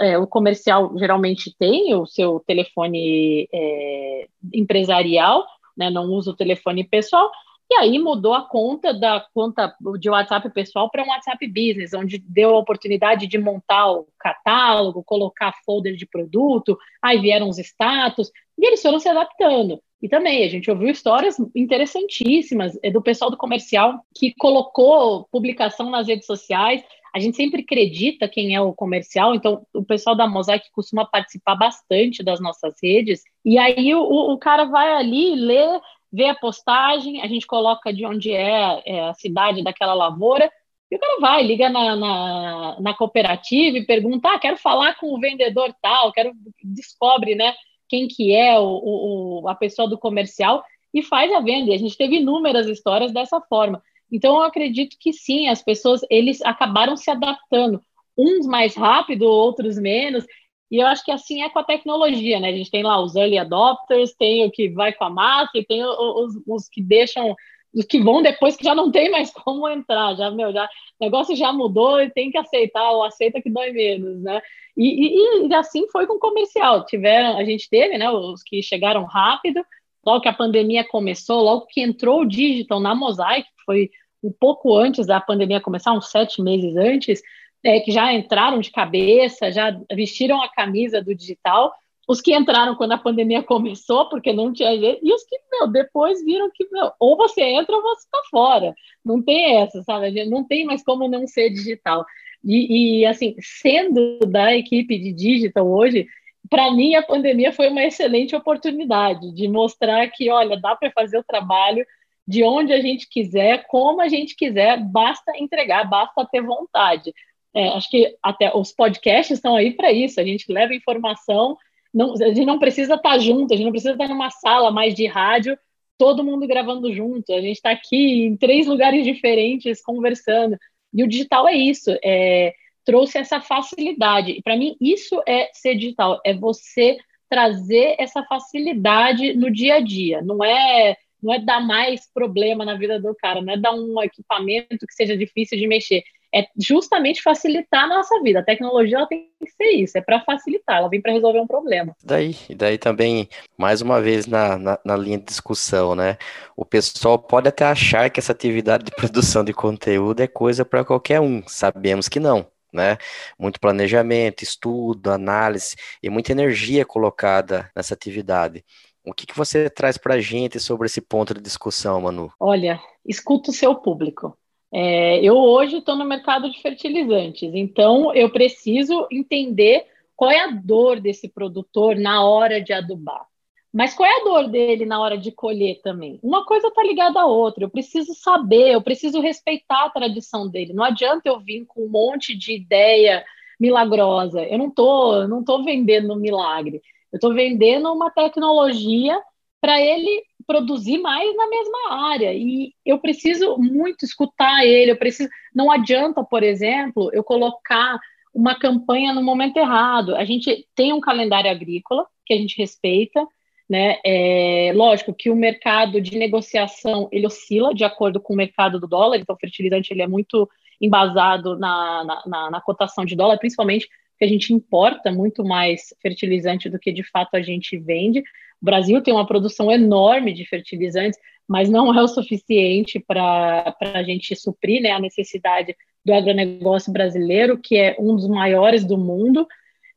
É, 0.01 0.17
o 0.17 0.27
comercial 0.27 0.97
geralmente 0.99 1.55
tem 1.59 1.95
o 1.95 2.07
seu 2.07 2.41
telefone 2.47 3.49
é, 3.53 4.29
empresarial, 4.53 5.45
né? 5.77 5.91
Não 5.91 6.05
usa 6.07 6.31
o 6.31 6.37
telefone 6.37 6.85
pessoal, 6.85 7.31
e 7.71 7.75
aí 7.77 7.99
mudou 7.99 8.35
a 8.35 8.47
conta 8.47 8.93
da 8.93 9.27
conta 9.33 9.75
de 9.99 10.11
WhatsApp 10.11 10.49
pessoal 10.51 10.91
para 10.91 11.03
um 11.03 11.09
WhatsApp 11.09 11.47
Business, 11.49 11.95
onde 11.95 12.19
deu 12.19 12.51
a 12.55 12.59
oportunidade 12.59 13.27
de 13.27 13.39
montar 13.39 13.91
o 13.91 14.07
catálogo, 14.19 15.03
colocar 15.05 15.53
folder 15.65 15.97
de 15.97 16.07
produto, 16.07 16.79
aí 17.03 17.21
vieram 17.21 17.49
os 17.49 17.59
status, 17.59 18.31
e 18.59 18.67
eles 18.67 18.83
foram 18.83 18.99
se 18.99 19.09
adaptando. 19.09 19.81
E 20.05 20.09
também 20.09 20.45
a 20.45 20.49
gente 20.49 20.71
ouviu 20.71 20.91
histórias 20.91 21.39
interessantíssimas 21.55 22.79
é, 22.83 22.91
do 22.91 23.01
pessoal 23.01 23.31
do 23.31 23.39
comercial 23.39 24.05
que 24.15 24.35
colocou 24.35 25.27
publicação 25.33 25.89
nas 25.89 26.09
redes 26.09 26.27
sociais, 26.27 26.85
a 27.15 27.19
gente 27.19 27.39
sempre 27.39 27.63
acredita 27.63 28.29
quem 28.29 28.55
é 28.55 28.61
o 28.61 28.75
comercial, 28.75 29.35
então 29.35 29.67
o 29.73 29.83
pessoal 29.83 30.15
da 30.15 30.27
Mosaic 30.27 30.71
costuma 30.73 31.07
participar 31.07 31.55
bastante 31.55 32.23
das 32.23 32.39
nossas 32.39 32.75
redes, 32.83 33.23
e 33.43 33.57
aí 33.57 33.95
o, 33.95 34.03
o 34.03 34.37
cara 34.37 34.67
vai 34.67 34.93
ali, 34.93 35.37
lê, 35.37 35.81
vê 36.13 36.27
a 36.27 36.35
postagem, 36.35 37.23
a 37.23 37.27
gente 37.27 37.47
coloca 37.47 37.91
de 37.91 38.05
onde 38.05 38.31
é, 38.31 38.83
é 38.85 39.09
a 39.09 39.15
cidade 39.15 39.65
daquela 39.65 39.95
lavoura, 39.95 40.53
e 40.91 40.97
o 40.97 40.99
cara 40.99 41.19
vai, 41.19 41.43
liga 41.43 41.71
na, 41.71 41.97
na, 41.97 42.77
na, 42.79 42.95
cooperativa 42.95 43.79
e 43.79 43.87
pergunta: 43.87 44.29
ah, 44.29 44.39
quero 44.39 44.59
falar 44.59 44.97
com 44.97 45.15
o 45.15 45.19
vendedor 45.19 45.75
tal, 45.81 46.13
quero 46.13 46.33
descobre, 46.63 47.35
né, 47.35 47.55
quem 47.89 48.09
que 48.09 48.35
é 48.35 48.59
o, 48.59 49.43
o, 49.43 49.49
a 49.49 49.55
pessoa 49.55 49.89
do 49.89 49.99
comercial 49.99 50.65
e 50.93 51.03
faz 51.03 51.33
a 51.33 51.41
venda. 51.41 51.71
E 51.71 51.75
a 51.75 51.79
gente 51.79 51.97
teve 51.97 52.17
inúmeras 52.17 52.67
histórias 52.67 53.13
dessa 53.13 53.41
forma. 53.41 53.83
Então, 54.11 54.37
eu 54.37 54.43
acredito 54.43 54.97
que 54.99 55.13
sim, 55.13 55.49
as 55.49 55.63
pessoas 55.63 56.03
eles 56.09 56.41
acabaram 56.43 56.97
se 56.97 57.11
adaptando, 57.11 57.83
uns 58.17 58.47
mais 58.47 58.77
rápido, 58.77 59.23
outros 59.23 59.77
menos. 59.77 60.25
E 60.71 60.79
eu 60.79 60.87
acho 60.87 61.05
que 61.05 61.11
assim 61.11 61.43
é 61.43 61.51
com 61.51 61.59
a 61.59 61.65
tecnologia, 61.65 62.39
né? 62.39 62.49
A 62.49 62.53
gente 62.53 62.71
tem 62.71 62.83
lá 62.83 63.01
os 63.01 63.17
early 63.17 63.39
adopters, 63.39 64.15
tem 64.15 64.45
o 64.45 64.51
que 64.51 64.69
vai 64.69 64.93
com 64.93 65.05
a 65.05 65.11
massa 65.11 65.51
e 65.57 65.65
tem 65.65 65.85
os, 65.85 66.35
os 66.47 66.69
que 66.69 66.83
deixam, 66.83 67.35
os 67.75 67.85
que 67.85 68.01
vão 68.01 68.23
depois 68.23 68.57
que 68.57 68.65
já 68.65 68.75
não 68.75 68.91
tem 68.91 69.11
mais 69.11 69.31
como 69.35 69.69
entrar, 69.69 70.15
já, 70.15 70.31
meu, 70.31 70.53
já, 70.53 70.65
o 70.65 71.05
negócio 71.05 71.35
já 71.35 71.53
mudou 71.53 72.01
e 72.01 72.11
tem 72.11 72.31
que 72.31 72.39
aceitar, 72.39 72.91
ou 72.93 73.05
aceita 73.05 73.43
que 73.43 73.51
dói 73.51 73.73
menos, 73.73 74.23
né? 74.23 74.41
E, 74.77 75.45
e, 75.45 75.49
e 75.49 75.55
assim 75.55 75.89
foi 75.91 76.07
com 76.07 76.15
o 76.15 76.21
comercial. 76.21 76.85
Tiveram, 76.85 77.37
a 77.37 77.45
gente 77.45 77.69
teve, 77.69 77.97
né, 77.97 78.11
os 78.11 78.43
que 78.43 78.63
chegaram 78.63 79.05
rápido, 79.05 79.65
logo 80.05 80.21
que 80.21 80.29
a 80.29 80.33
pandemia 80.33 80.85
começou, 80.85 81.43
logo 81.43 81.67
que 81.67 81.81
entrou 81.81 82.23
o 82.23 82.27
digital 82.27 82.81
na 82.81 82.95
Mosaic, 82.95 83.49
foi 83.65 83.91
um 84.23 84.33
pouco 84.33 84.77
antes 84.77 85.07
da 85.07 85.21
pandemia 85.21 85.61
começar, 85.61 85.93
uns 85.93 86.11
sete 86.11 86.43
meses 86.43 86.77
antes, 86.77 87.23
é, 87.65 87.81
que 87.81 87.91
já 87.91 88.13
entraram 88.13 88.59
de 88.61 88.71
cabeça, 88.71 89.53
já 89.53 89.77
vestiram 89.93 90.43
a 90.43 90.49
camisa 90.49 91.03
do 91.03 91.15
digital, 91.15 91.73
os 92.09 92.21
que 92.21 92.35
entraram 92.35 92.75
quando 92.75 92.93
a 92.93 92.99
pandemia 92.99 93.43
começou, 93.43 94.09
porque 94.09 94.33
não 94.33 94.53
tinha 94.53 94.77
jeito, 94.79 95.01
e 95.03 95.13
os 95.13 95.25
que, 95.25 95.37
meu, 95.51 95.69
depois 95.69 96.25
viram 96.25 96.51
que, 96.53 96.69
meu, 96.71 96.93
ou 96.99 97.17
você 97.17 97.43
entra 97.43 97.75
ou 97.75 97.83
você 97.83 98.03
está 98.05 98.19
fora. 98.31 98.75
Não 99.05 99.23
tem 99.23 99.57
essa, 99.57 99.83
sabe? 99.83 100.25
Não 100.27 100.45
tem 100.45 100.65
mais 100.65 100.83
como 100.85 101.09
não 101.09 101.27
ser 101.27 101.51
digital. 101.51 102.05
E, 102.45 103.01
e 103.01 103.07
assim, 103.07 103.35
sendo 103.41 104.19
da 104.27 104.55
equipe 104.55 104.99
de 104.99 105.13
digital 105.13 105.67
hoje, 105.67 106.07
para 106.51 106.71
mim, 106.71 106.95
a 106.95 107.03
pandemia 107.03 107.53
foi 107.53 107.69
uma 107.69 107.83
excelente 107.83 108.37
oportunidade 108.37 109.33
de 109.33 109.49
mostrar 109.49 110.07
que, 110.09 110.31
olha, 110.31 110.61
dá 110.61 110.77
para 110.77 110.91
fazer 110.91 111.19
o 111.19 111.25
trabalho 111.25 111.87
de 112.27 112.43
onde 112.43 112.73
a 112.73 112.81
gente 112.81 113.09
quiser, 113.09 113.67
como 113.67 114.01
a 114.01 114.09
gente 114.09 114.35
quiser, 114.35 114.79
basta 114.83 115.33
entregar, 115.37 115.89
basta 115.89 116.27
ter 116.31 116.43
vontade. 116.43 117.15
É, 117.55 117.69
acho 117.69 117.89
que 117.89 118.17
até 118.23 118.55
os 118.55 118.73
podcasts 118.73 119.37
estão 119.37 119.55
aí 119.55 119.73
para 119.73 119.93
isso, 119.93 120.21
a 120.21 120.25
gente 120.25 120.51
leva 120.53 120.75
informação, 120.75 121.57
não, 121.95 122.15
a 122.15 122.29
gente 122.29 122.45
não 122.45 122.59
precisa 122.59 122.95
estar 122.95 123.11
tá 123.11 123.19
junto, 123.19 123.55
a 123.55 123.57
gente 123.57 123.67
não 123.67 123.73
precisa 123.73 123.93
estar 123.93 124.09
numa 124.09 124.29
sala 124.29 124.71
mais 124.73 124.95
de 124.95 125.07
rádio, 125.07 125.57
todo 125.97 126.25
mundo 126.25 126.47
gravando 126.47 126.93
junto, 126.93 127.33
a 127.33 127.41
gente 127.41 127.57
está 127.57 127.71
aqui 127.71 128.25
em 128.25 128.37
três 128.37 128.67
lugares 128.67 129.05
diferentes 129.05 129.81
conversando. 129.81 130.59
E 130.93 131.05
o 131.05 131.09
digital 131.09 131.49
é 131.49 131.55
isso, 131.55 131.97
é, 132.05 132.53
trouxe 132.85 133.19
essa 133.19 133.41
facilidade. 133.41 134.33
E 134.33 134.43
para 134.43 134.57
mim, 134.57 134.77
isso 134.81 135.23
é 135.27 135.51
ser 135.53 135.77
digital, 135.77 136.21
é 136.25 136.35
você 136.35 136.99
trazer 137.29 137.95
essa 137.99 138.23
facilidade 138.25 139.35
no 139.35 139.51
dia 139.51 139.77
a 139.77 139.81
dia. 139.81 140.21
Não 140.21 140.43
é, 140.45 140.97
não 141.23 141.33
é 141.33 141.39
dar 141.39 141.61
mais 141.61 142.11
problema 142.13 142.65
na 142.65 142.75
vida 142.75 143.01
do 143.01 143.15
cara, 143.15 143.41
não 143.41 143.53
é 143.53 143.57
dar 143.57 143.73
um 143.73 144.03
equipamento 144.03 144.87
que 144.87 144.95
seja 144.95 145.17
difícil 145.17 145.59
de 145.59 145.67
mexer. 145.67 146.03
É 146.35 146.47
justamente 146.59 147.23
facilitar 147.23 147.85
a 147.85 147.89
nossa 147.89 148.21
vida. 148.23 148.41
A 148.41 148.45
tecnologia 148.45 148.99
ela 148.99 149.07
tem 149.07 149.31
que 149.43 149.51
ser 149.51 149.71
isso, 149.71 149.97
é 149.97 150.01
para 150.01 150.21
facilitar, 150.23 150.79
ela 150.79 150.89
vem 150.89 151.01
para 151.01 151.13
resolver 151.13 151.41
um 151.41 151.47
problema. 151.47 151.95
Daí, 152.03 152.37
daí 152.57 152.77
também, 152.77 153.29
mais 153.57 153.81
uma 153.81 154.01
vez 154.01 154.27
na, 154.27 154.59
na, 154.59 154.79
na 154.85 154.97
linha 154.97 155.19
de 155.19 155.25
discussão, 155.25 155.95
né? 155.95 156.17
O 156.57 156.65
pessoal 156.65 157.19
pode 157.19 157.49
até 157.49 157.65
achar 157.65 158.11
que 158.11 158.19
essa 158.19 158.33
atividade 158.33 158.85
de 158.85 158.91
produção 158.97 159.45
de 159.45 159.53
conteúdo 159.53 160.21
é 160.21 160.27
coisa 160.27 160.65
para 160.65 160.85
qualquer 160.85 161.21
um. 161.21 161.43
Sabemos 161.47 162.09
que 162.09 162.19
não 162.19 162.47
né? 162.75 162.99
Muito 163.39 163.61
planejamento, 163.61 164.43
estudo, 164.43 165.13
análise 165.13 165.77
e 166.03 166.11
muita 166.11 166.33
energia 166.33 166.85
colocada 166.85 167.71
nessa 167.75 167.95
atividade. 167.95 168.65
O 169.07 169.15
que, 169.15 169.27
que 169.27 169.37
você 169.37 169.71
traz 169.71 169.97
para 169.97 170.15
a 170.15 170.21
gente 170.21 170.59
sobre 170.59 170.87
esse 170.87 171.01
ponto 171.01 171.33
de 171.33 171.41
discussão, 171.41 172.01
Manu? 172.01 172.33
Olha, 172.41 172.81
escuta 173.07 173.51
o 173.51 173.55
seu 173.55 173.75
público. 173.77 174.37
É, 174.77 175.25
eu 175.25 175.37
hoje 175.37 175.77
estou 175.77 175.95
no 175.95 176.05
mercado 176.05 176.51
de 176.51 176.61
fertilizantes, 176.61 177.55
então 177.55 178.13
eu 178.13 178.29
preciso 178.29 179.07
entender 179.09 179.87
qual 180.17 180.33
é 180.33 180.41
a 180.41 180.51
dor 180.51 180.99
desse 180.99 181.29
produtor 181.29 181.95
na 181.95 182.25
hora 182.25 182.61
de 182.61 182.73
adubar. 182.73 183.25
Mas 183.73 183.95
qual 183.95 184.09
é 184.09 184.21
a 184.21 184.25
dor 184.25 184.49
dele 184.49 184.85
na 184.85 185.01
hora 185.01 185.17
de 185.17 185.31
colher 185.31 185.81
também? 185.81 186.19
Uma 186.25 186.45
coisa 186.45 186.69
está 186.69 186.83
ligada 186.83 187.21
à 187.21 187.27
outra. 187.27 187.65
Eu 187.65 187.71
preciso 187.71 188.15
saber, 188.15 188.73
eu 188.73 188.83
preciso 188.83 189.21
respeitar 189.21 189.85
a 189.85 189.91
tradição 189.91 190.49
dele. 190.49 190.73
Não 190.73 190.83
adianta 190.83 191.29
eu 191.29 191.39
vir 191.39 191.65
com 191.67 191.85
um 191.85 191.89
monte 191.89 192.37
de 192.37 192.55
ideia 192.55 193.25
milagrosa. 193.61 194.43
Eu 194.43 194.59
não 194.59 194.71
tô, 194.71 195.27
não 195.29 195.45
tô 195.45 195.63
vendendo 195.63 196.17
milagre. 196.17 196.83
Eu 197.13 197.17
estou 197.17 197.33
vendendo 197.33 197.93
uma 197.93 198.11
tecnologia 198.11 199.21
para 199.61 199.81
ele 199.81 200.23
produzir 200.47 200.99
mais 200.99 201.37
na 201.37 201.49
mesma 201.49 202.11
área. 202.11 202.33
E 202.33 202.73
eu 202.85 202.99
preciso 202.99 203.57
muito 203.59 204.05
escutar 204.05 204.65
ele. 204.65 204.93
Eu 204.93 204.97
preciso. 204.97 205.29
Não 205.55 205.71
adianta, 205.71 206.23
por 206.25 206.43
exemplo, 206.43 207.11
eu 207.13 207.25
colocar 207.25 207.99
uma 208.33 208.59
campanha 208.59 209.13
no 209.13 209.23
momento 209.23 209.57
errado. 209.57 210.17
A 210.17 210.25
gente 210.25 210.67
tem 210.75 210.93
um 210.93 211.01
calendário 211.01 211.51
agrícola 211.51 212.07
que 212.27 212.35
a 212.35 212.37
gente 212.37 212.59
respeita 212.59 213.27
né? 213.69 213.99
É, 214.05 214.73
lógico 214.75 215.15
que 215.15 215.31
o 215.31 215.37
mercado 215.37 216.01
de 216.01 216.19
negociação 216.19 217.09
ele 217.11 217.27
oscila 217.27 217.75
de 217.75 217.85
acordo 217.85 218.21
com 218.21 218.35
o 218.35 218.37
mercado 218.37 218.79
do 218.79 218.87
dólar, 218.87 219.19
então 219.19 219.35
o 219.35 219.39
fertilizante 219.39 219.93
ele 219.93 220.03
é 220.03 220.07
muito 220.07 220.49
embasado 220.81 221.59
na, 221.59 222.05
na, 222.05 222.23
na, 222.27 222.51
na 222.51 222.61
cotação 222.61 223.05
de 223.05 223.17
dólar, 223.17 223.39
principalmente 223.39 223.89
porque 224.11 224.25
a 224.25 224.29
gente 224.29 224.53
importa 224.53 225.11
muito 225.11 225.45
mais 225.45 225.95
fertilizante 226.01 226.69
do 226.69 226.79
que 226.79 226.93
de 226.93 227.03
fato 227.03 227.35
a 227.35 227.43
gente 227.43 227.77
vende. 227.77 228.23
O 228.65 228.71
Brasil 228.73 229.03
tem 229.03 229.13
uma 229.13 229.27
produção 229.27 229.71
enorme 229.71 230.33
de 230.33 230.47
fertilizantes, 230.47 231.21
mas 231.47 231.69
não 231.69 231.95
é 231.95 232.03
o 232.03 232.09
suficiente 232.09 232.99
para 232.99 233.77
a 233.79 234.03
gente 234.03 234.35
suprir 234.35 234.81
né, 234.81 234.91
a 234.91 234.99
necessidade 234.99 235.77
do 236.03 236.15
agronegócio 236.15 236.91
brasileiro, 236.91 237.61
que 237.63 237.77
é 237.77 237.95
um 237.99 238.17
dos 238.17 238.27
maiores 238.27 238.83
do 238.83 238.97
mundo. 238.97 239.47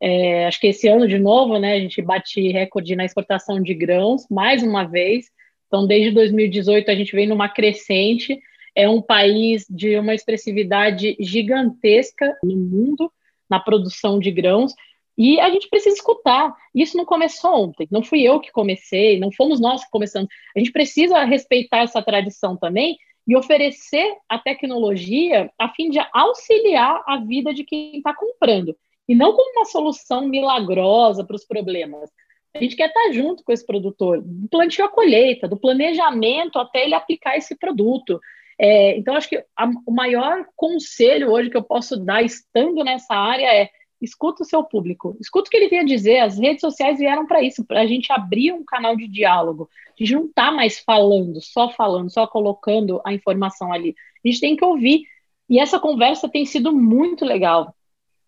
É, 0.01 0.47
acho 0.47 0.59
que 0.59 0.67
esse 0.67 0.85
ano, 0.85 1.07
de 1.07 1.17
novo, 1.17 1.57
né, 1.57 1.75
a 1.75 1.79
gente 1.79 2.01
bate 2.01 2.51
recorde 2.51 2.93
na 2.93 3.05
exportação 3.05 3.63
de 3.63 3.73
grãos, 3.73 4.27
mais 4.29 4.61
uma 4.61 4.83
vez. 4.83 5.27
Então, 5.67 5.87
desde 5.87 6.11
2018, 6.11 6.91
a 6.91 6.95
gente 6.95 7.15
vem 7.15 7.25
numa 7.25 7.47
crescente. 7.47 8.37
É 8.75 8.89
um 8.89 9.01
país 9.01 9.65
de 9.69 9.97
uma 9.97 10.13
expressividade 10.13 11.15
gigantesca 11.21 12.35
no 12.43 12.57
mundo, 12.57 13.09
na 13.49 13.61
produção 13.61 14.19
de 14.19 14.29
grãos. 14.29 14.73
E 15.17 15.39
a 15.39 15.49
gente 15.49 15.67
precisa 15.69 15.95
escutar. 15.95 16.53
Isso 16.75 16.95
não 16.95 17.05
começou 17.05 17.51
ontem, 17.51 17.87
não 17.89 18.03
fui 18.03 18.21
eu 18.21 18.39
que 18.39 18.51
comecei, 18.51 19.19
não 19.19 19.31
fomos 19.31 19.59
nós 19.59 19.83
que 19.83 19.89
começamos. 19.89 20.29
A 20.55 20.59
gente 20.59 20.71
precisa 20.71 21.23
respeitar 21.23 21.79
essa 21.79 22.01
tradição 22.01 22.55
também 22.55 22.97
e 23.27 23.35
oferecer 23.35 24.15
a 24.29 24.37
tecnologia 24.37 25.51
a 25.59 25.69
fim 25.69 25.89
de 25.89 25.99
auxiliar 26.13 27.03
a 27.05 27.17
vida 27.17 27.53
de 27.53 27.63
quem 27.63 27.97
está 27.97 28.13
comprando 28.13 28.75
e 29.07 29.15
não 29.15 29.33
como 29.33 29.51
uma 29.51 29.65
solução 29.65 30.27
milagrosa 30.27 31.23
para 31.23 31.35
os 31.35 31.45
problemas. 31.45 32.09
A 32.55 32.59
gente 32.59 32.75
quer 32.75 32.87
estar 32.87 33.11
junto 33.11 33.43
com 33.43 33.51
esse 33.51 33.65
produtor, 33.65 34.21
do 34.21 34.47
plantio 34.49 34.83
à 34.85 34.89
colheita, 34.89 35.47
do 35.47 35.57
planejamento 35.57 36.57
até 36.59 36.83
ele 36.83 36.95
aplicar 36.95 37.37
esse 37.37 37.55
produto. 37.55 38.19
É, 38.59 38.97
então, 38.97 39.15
acho 39.15 39.29
que 39.29 39.43
a, 39.55 39.69
o 39.85 39.91
maior 39.91 40.45
conselho 40.55 41.31
hoje 41.31 41.49
que 41.49 41.57
eu 41.57 41.63
posso 41.63 41.95
dar, 41.97 42.23
estando 42.23 42.83
nessa 42.83 43.13
área, 43.13 43.45
é 43.45 43.69
escuta 44.01 44.43
o 44.43 44.45
seu 44.45 44.63
público, 44.63 45.17
escuta 45.19 45.47
o 45.47 45.51
que 45.51 45.57
ele 45.57 45.69
tem 45.69 45.79
a 45.79 45.85
dizer. 45.85 46.19
As 46.19 46.37
redes 46.37 46.61
sociais 46.61 46.99
vieram 46.99 47.25
para 47.25 47.41
isso, 47.41 47.65
para 47.65 47.81
a 47.81 47.87
gente 47.87 48.11
abrir 48.11 48.53
um 48.53 48.63
canal 48.63 48.95
de 48.95 49.07
diálogo. 49.07 49.69
A 49.87 50.03
gente 50.03 50.13
não 50.13 50.25
está 50.25 50.51
mais 50.51 50.79
falando, 50.79 51.41
só 51.41 51.69
falando, 51.69 52.09
só 52.09 52.27
colocando 52.27 53.01
a 53.05 53.13
informação 53.13 53.73
ali. 53.73 53.95
A 54.23 54.27
gente 54.27 54.39
tem 54.39 54.55
que 54.55 54.63
ouvir. 54.63 55.05
E 55.49 55.59
essa 55.59 55.79
conversa 55.79 56.29
tem 56.29 56.45
sido 56.45 56.71
muito 56.73 57.25
legal. 57.25 57.73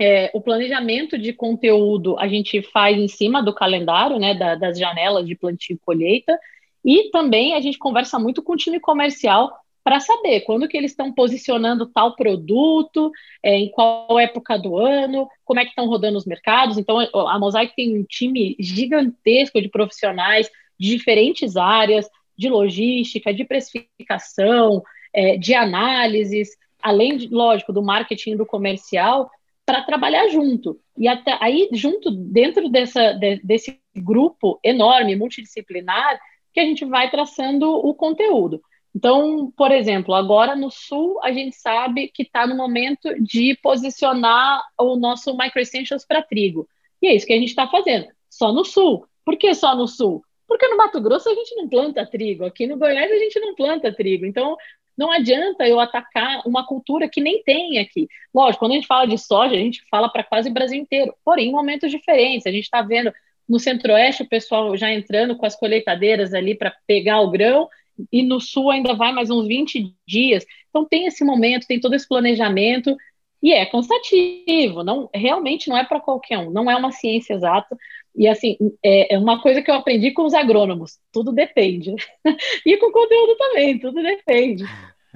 É, 0.01 0.31
o 0.33 0.41
planejamento 0.41 1.17
de 1.17 1.33
conteúdo 1.33 2.17
a 2.17 2.27
gente 2.27 2.61
faz 2.61 2.97
em 2.97 3.07
cima 3.07 3.43
do 3.43 3.53
calendário, 3.53 4.17
né, 4.17 4.33
da, 4.33 4.55
das 4.55 4.79
janelas 4.79 5.27
de 5.27 5.35
plantio 5.35 5.75
e 5.75 5.79
colheita, 5.79 6.39
e 6.83 7.09
também 7.11 7.53
a 7.53 7.59
gente 7.59 7.77
conversa 7.77 8.17
muito 8.17 8.41
com 8.41 8.53
o 8.53 8.57
time 8.57 8.79
comercial 8.79 9.51
para 9.89 9.99
saber 9.99 10.41
quando 10.41 10.67
que 10.67 10.77
eles 10.77 10.91
estão 10.91 11.11
posicionando 11.11 11.87
tal 11.87 12.15
produto, 12.15 13.11
é, 13.41 13.57
em 13.57 13.71
qual 13.71 14.19
época 14.19 14.55
do 14.55 14.77
ano, 14.77 15.27
como 15.43 15.59
é 15.59 15.63
que 15.63 15.71
estão 15.71 15.87
rodando 15.87 16.15
os 16.15 16.27
mercados. 16.27 16.77
Então, 16.77 16.99
a 16.99 17.39
Mosaic 17.39 17.75
tem 17.75 17.97
um 17.97 18.03
time 18.03 18.55
gigantesco 18.59 19.59
de 19.59 19.67
profissionais 19.67 20.47
de 20.79 20.89
diferentes 20.89 21.57
áreas, 21.57 22.07
de 22.37 22.47
logística, 22.47 23.33
de 23.33 23.43
precificação, 23.43 24.83
é, 25.11 25.37
de 25.37 25.55
análises, 25.55 26.49
além, 26.83 27.17
de, 27.17 27.27
lógico, 27.27 27.73
do 27.73 27.81
marketing 27.81 28.37
do 28.37 28.45
comercial, 28.45 29.27
para 29.65 29.81
trabalhar 29.81 30.27
junto. 30.27 30.79
E 30.95 31.07
até 31.07 31.35
aí, 31.41 31.67
junto, 31.73 32.11
dentro 32.11 32.69
dessa, 32.69 33.13
de, 33.13 33.41
desse 33.43 33.79
grupo 33.97 34.59
enorme, 34.63 35.15
multidisciplinar, 35.15 36.19
que 36.53 36.59
a 36.59 36.63
gente 36.63 36.85
vai 36.85 37.09
traçando 37.09 37.71
o 37.71 37.91
conteúdo. 37.95 38.61
Então, 38.95 39.51
por 39.55 39.71
exemplo, 39.71 40.13
agora 40.13 40.55
no 40.55 40.71
Sul, 40.71 41.19
a 41.23 41.31
gente 41.31 41.55
sabe 41.55 42.07
que 42.07 42.23
está 42.23 42.47
no 42.47 42.55
momento 42.55 43.13
de 43.21 43.57
posicionar 43.61 44.63
o 44.77 44.95
nosso 44.95 45.35
Micro 45.37 45.61
Essentials 45.61 46.05
para 46.05 46.23
trigo. 46.23 46.67
E 47.01 47.07
é 47.07 47.15
isso 47.15 47.25
que 47.25 47.33
a 47.33 47.37
gente 47.37 47.49
está 47.49 47.67
fazendo, 47.67 48.07
só 48.29 48.51
no 48.51 48.65
Sul. 48.65 49.05
Por 49.23 49.37
que 49.37 49.53
só 49.53 49.75
no 49.75 49.87
Sul? 49.87 50.23
Porque 50.47 50.67
no 50.67 50.77
Mato 50.77 50.99
Grosso 50.99 51.29
a 51.29 51.35
gente 51.35 51.55
não 51.55 51.69
planta 51.69 52.05
trigo, 52.05 52.43
aqui 52.43 52.65
no 52.65 52.77
Goiás 52.77 53.11
a 53.11 53.17
gente 53.19 53.39
não 53.39 53.53
planta 53.53 53.93
trigo. 53.93 54.25
Então, 54.25 54.57
não 54.97 55.11
adianta 55.11 55.65
eu 55.65 55.79
atacar 55.79 56.41
uma 56.45 56.65
cultura 56.65 57.07
que 57.07 57.21
nem 57.21 57.41
tem 57.43 57.79
aqui. 57.79 58.07
Lógico, 58.33 58.59
quando 58.59 58.73
a 58.73 58.75
gente 58.75 58.87
fala 58.87 59.07
de 59.07 59.17
soja, 59.17 59.55
a 59.55 59.57
gente 59.57 59.81
fala 59.89 60.09
para 60.09 60.25
quase 60.25 60.49
o 60.49 60.53
Brasil 60.53 60.77
inteiro, 60.77 61.15
porém 61.23 61.51
momentos 61.51 61.89
diferentes. 61.89 62.45
A 62.45 62.51
gente 62.51 62.63
está 62.63 62.81
vendo 62.81 63.13
no 63.47 63.57
Centro-Oeste 63.59 64.23
o 64.23 64.27
pessoal 64.27 64.75
já 64.75 64.91
entrando 64.91 65.37
com 65.37 65.45
as 65.45 65.55
colheitadeiras 65.55 66.33
ali 66.33 66.53
para 66.53 66.75
pegar 66.85 67.21
o 67.21 67.31
grão, 67.31 67.69
e 68.11 68.23
no 68.23 68.39
Sul 68.39 68.69
ainda 68.71 68.93
vai 68.93 69.11
mais 69.11 69.29
uns 69.29 69.47
20 69.47 69.93
dias. 70.07 70.45
Então 70.69 70.85
tem 70.85 71.05
esse 71.05 71.23
momento, 71.23 71.67
tem 71.67 71.79
todo 71.79 71.95
esse 71.95 72.07
planejamento, 72.07 72.95
e 73.41 73.53
é 73.53 73.65
cansativo, 73.65 74.83
não, 74.83 75.09
realmente 75.13 75.69
não 75.69 75.77
é 75.77 75.85
para 75.85 75.99
qualquer 75.99 76.37
um, 76.39 76.51
não 76.51 76.69
é 76.69 76.75
uma 76.75 76.91
ciência 76.91 77.33
exata. 77.33 77.77
E 78.15 78.27
assim, 78.27 78.57
é, 78.83 79.15
é, 79.15 79.17
uma 79.17 79.41
coisa 79.41 79.61
que 79.61 79.71
eu 79.71 79.75
aprendi 79.75 80.11
com 80.11 80.25
os 80.25 80.33
agrônomos, 80.33 80.97
tudo 81.11 81.31
depende. 81.31 81.95
e 82.65 82.77
com 82.77 82.87
o 82.87 82.91
conteúdo 82.91 83.35
também, 83.37 83.79
tudo 83.79 84.01
depende. 84.01 84.65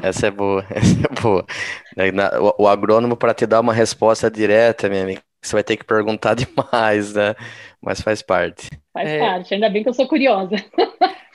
Essa 0.01 0.27
é 0.27 0.31
boa, 0.31 0.65
essa 0.71 0.95
é 0.99 1.21
boa. 1.21 1.45
O, 2.57 2.63
o 2.63 2.67
agrônomo, 2.67 3.17
para 3.17 3.33
te 3.33 3.45
dar 3.45 3.59
uma 3.59 3.73
resposta 3.73 4.31
direta, 4.31 4.87
minha 4.87 5.03
amiga, 5.03 5.21
você 5.41 5.55
vai 5.55 5.63
ter 5.63 5.75
que 5.75 5.83
perguntar 5.83 6.33
demais, 6.35 7.13
né? 7.13 7.35
Mas 7.81 8.01
faz 8.01 8.21
parte. 8.21 8.69
Faz 8.93 9.09
é... 9.09 9.19
parte, 9.19 9.53
ainda 9.53 9.69
bem 9.69 9.83
que 9.83 9.89
eu 9.89 9.93
sou 9.93 10.07
curiosa. 10.07 10.55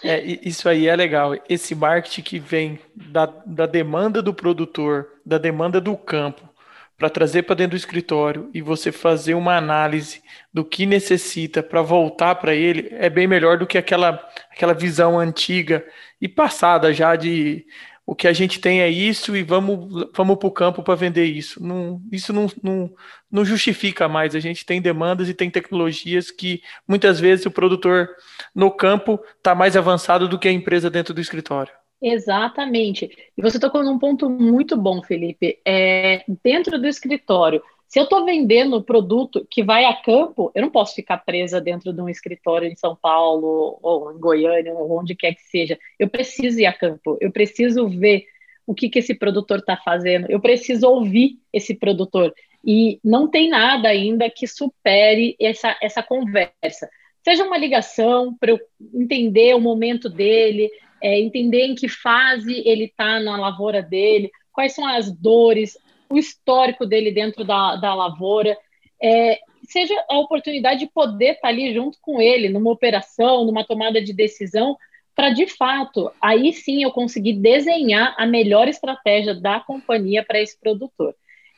É, 0.03 0.21
isso 0.21 0.69
aí 0.69 0.87
é 0.87 0.95
legal. 0.95 1.35
Esse 1.49 1.75
marketing 1.75 2.23
que 2.23 2.39
vem 2.39 2.79
da, 2.95 3.27
da 3.45 3.67
demanda 3.67 4.23
do 4.23 4.33
produtor, 4.33 5.09
da 5.27 5.39
demanda 5.39 5.81
do 5.81 5.97
campo, 5.97 6.49
para 6.97 7.09
trazer 7.09 7.45
para 7.45 7.55
dentro 7.55 7.73
do 7.73 7.77
escritório 7.77 8.51
e 8.53 8.61
você 8.61 8.91
fazer 8.91 9.35
uma 9.35 9.57
análise 9.57 10.21
do 10.53 10.65
que 10.65 10.85
necessita 10.85 11.63
para 11.63 11.81
voltar 11.81 12.35
para 12.37 12.55
ele, 12.55 12.89
é 12.93 13.09
bem 13.09 13.27
melhor 13.27 13.57
do 13.57 13.67
que 13.67 13.79
aquela, 13.79 14.21
aquela 14.51 14.75
visão 14.75 15.19
antiga 15.19 15.87
e 16.21 16.29
passada 16.29 16.93
já 16.93 17.15
de 17.15 17.65
o 18.09 18.15
que 18.15 18.27
a 18.27 18.33
gente 18.33 18.59
tem 18.59 18.81
é 18.81 18.89
isso 18.89 19.37
e 19.37 19.43
vamos, 19.43 20.09
vamos 20.17 20.39
para 20.39 20.49
o 20.49 20.51
campo 20.51 20.83
para 20.83 20.95
vender 20.95 21.27
isso. 21.27 21.63
Não, 21.63 22.01
isso 22.11 22.33
não, 22.33 22.47
não, 22.63 22.91
não 23.31 23.45
justifica 23.45 24.09
mais. 24.09 24.35
A 24.35 24.41
gente 24.41 24.65
tem 24.65 24.81
demandas 24.81 25.29
e 25.29 25.35
tem 25.35 25.51
tecnologias 25.51 26.31
que 26.31 26.63
muitas 26.89 27.21
vezes 27.21 27.45
o 27.45 27.51
produtor 27.51 28.09
no 28.55 28.71
campo 28.71 29.21
está 29.37 29.55
mais 29.55 29.77
avançado 29.77 30.27
do 30.27 30.39
que 30.39 30.49
a 30.49 30.53
empresa 30.53 30.89
dentro 30.89 31.13
do 31.13 31.21
escritório. 31.21 31.71
Exatamente. 32.01 33.11
E 33.37 33.43
você 33.43 33.61
tocou 33.61 33.85
num 33.85 33.99
ponto 33.99 34.31
muito 34.31 34.75
bom, 34.75 35.03
Felipe. 35.03 35.59
É, 35.63 36.25
dentro 36.43 36.81
do 36.81 36.89
escritório, 36.89 37.63
se 37.89 37.99
eu 37.99 38.05
estou 38.05 38.23
vendendo 38.23 38.83
produto 38.83 39.47
que 39.51 39.63
vai 39.63 39.87
a 39.87 39.95
campo, 39.95 40.53
eu 40.55 40.61
não 40.61 40.71
posso 40.71 40.95
ficar 40.95 41.17
presa 41.17 41.59
dentro 41.59 41.91
de 41.91 42.03
um 42.03 42.09
escritório 42.09 42.69
em 42.69 42.77
São 42.77 42.95
Paulo 42.95 43.79
ou 43.83 44.13
em 44.13 44.19
Goiânia 44.19 44.75
ou 44.75 44.99
onde 44.99 45.15
quer 45.15 45.35
que 45.35 45.43
seja. 45.45 45.79
Eu 45.99 46.07
preciso 46.07 46.61
ir 46.61 46.67
a 46.67 46.73
campo. 46.73 47.17
Eu 47.19 47.33
preciso 47.33 47.89
ver 47.89 48.27
o 48.67 48.75
que, 48.75 48.91
que 48.91 48.99
esse 48.99 49.15
produtor 49.15 49.61
está 49.61 49.75
fazendo. 49.75 50.27
Eu 50.29 50.39
preciso 50.39 50.87
ouvir 50.87 51.39
esse 51.51 51.75
produtor. 51.75 52.35
E 52.63 53.01
não 53.03 53.27
tem 53.27 53.49
nada 53.49 53.89
ainda 53.89 54.29
que 54.29 54.47
supere 54.47 55.35
essa, 55.41 55.75
essa 55.81 56.03
conversa. 56.03 56.91
Seja 57.25 57.45
uma 57.45 57.57
ligação 57.57 58.37
para 58.39 58.51
eu 58.51 58.61
entender 58.93 59.55
o 59.55 59.61
momento 59.61 60.11
dele, 60.11 60.71
é, 61.03 61.19
entender 61.19 61.65
em 61.65 61.75
que 61.75 61.89
fase 61.89 62.63
ele 62.67 62.85
está 62.85 63.19
na 63.19 63.39
lavoura 63.39 63.81
dele, 63.81 64.31
quais 64.53 64.75
são 64.75 64.87
as 64.87 65.11
dores, 65.11 65.79
o 66.11 66.19
histórico 66.19 66.87
dele 66.87 67.11
dentro 67.11 67.45
da, 67.45 67.77
da 67.77 67.95
lavoura, 67.95 68.57
é, 69.03 69.39
seja 69.65 69.95
a 70.09 70.19
oportunidade 70.19 70.81
de 70.81 70.87
poder 70.87 71.33
estar 71.33 71.43
tá 71.43 71.49
ali 71.49 71.73
junto 71.73 71.99
com 72.01 72.21
ele, 72.21 72.49
numa 72.49 72.71
operação, 72.71 73.45
numa 73.45 73.65
tomada 73.65 74.03
de 74.03 74.13
decisão, 74.13 74.77
para 75.15 75.31
de 75.31 75.47
fato, 75.47 76.13
aí 76.23 76.53
sim 76.53 76.83
eu 76.85 76.93
conseguir 76.93 77.35
desenhar 77.35 78.15
a 78.17 78.25
melhor 78.25 78.69
estratégia 78.69 79.35
da 79.35 79.59
companhia 79.59 80.25
para 80.25 80.41
esse 80.41 80.59
produtor. 80.59 81.15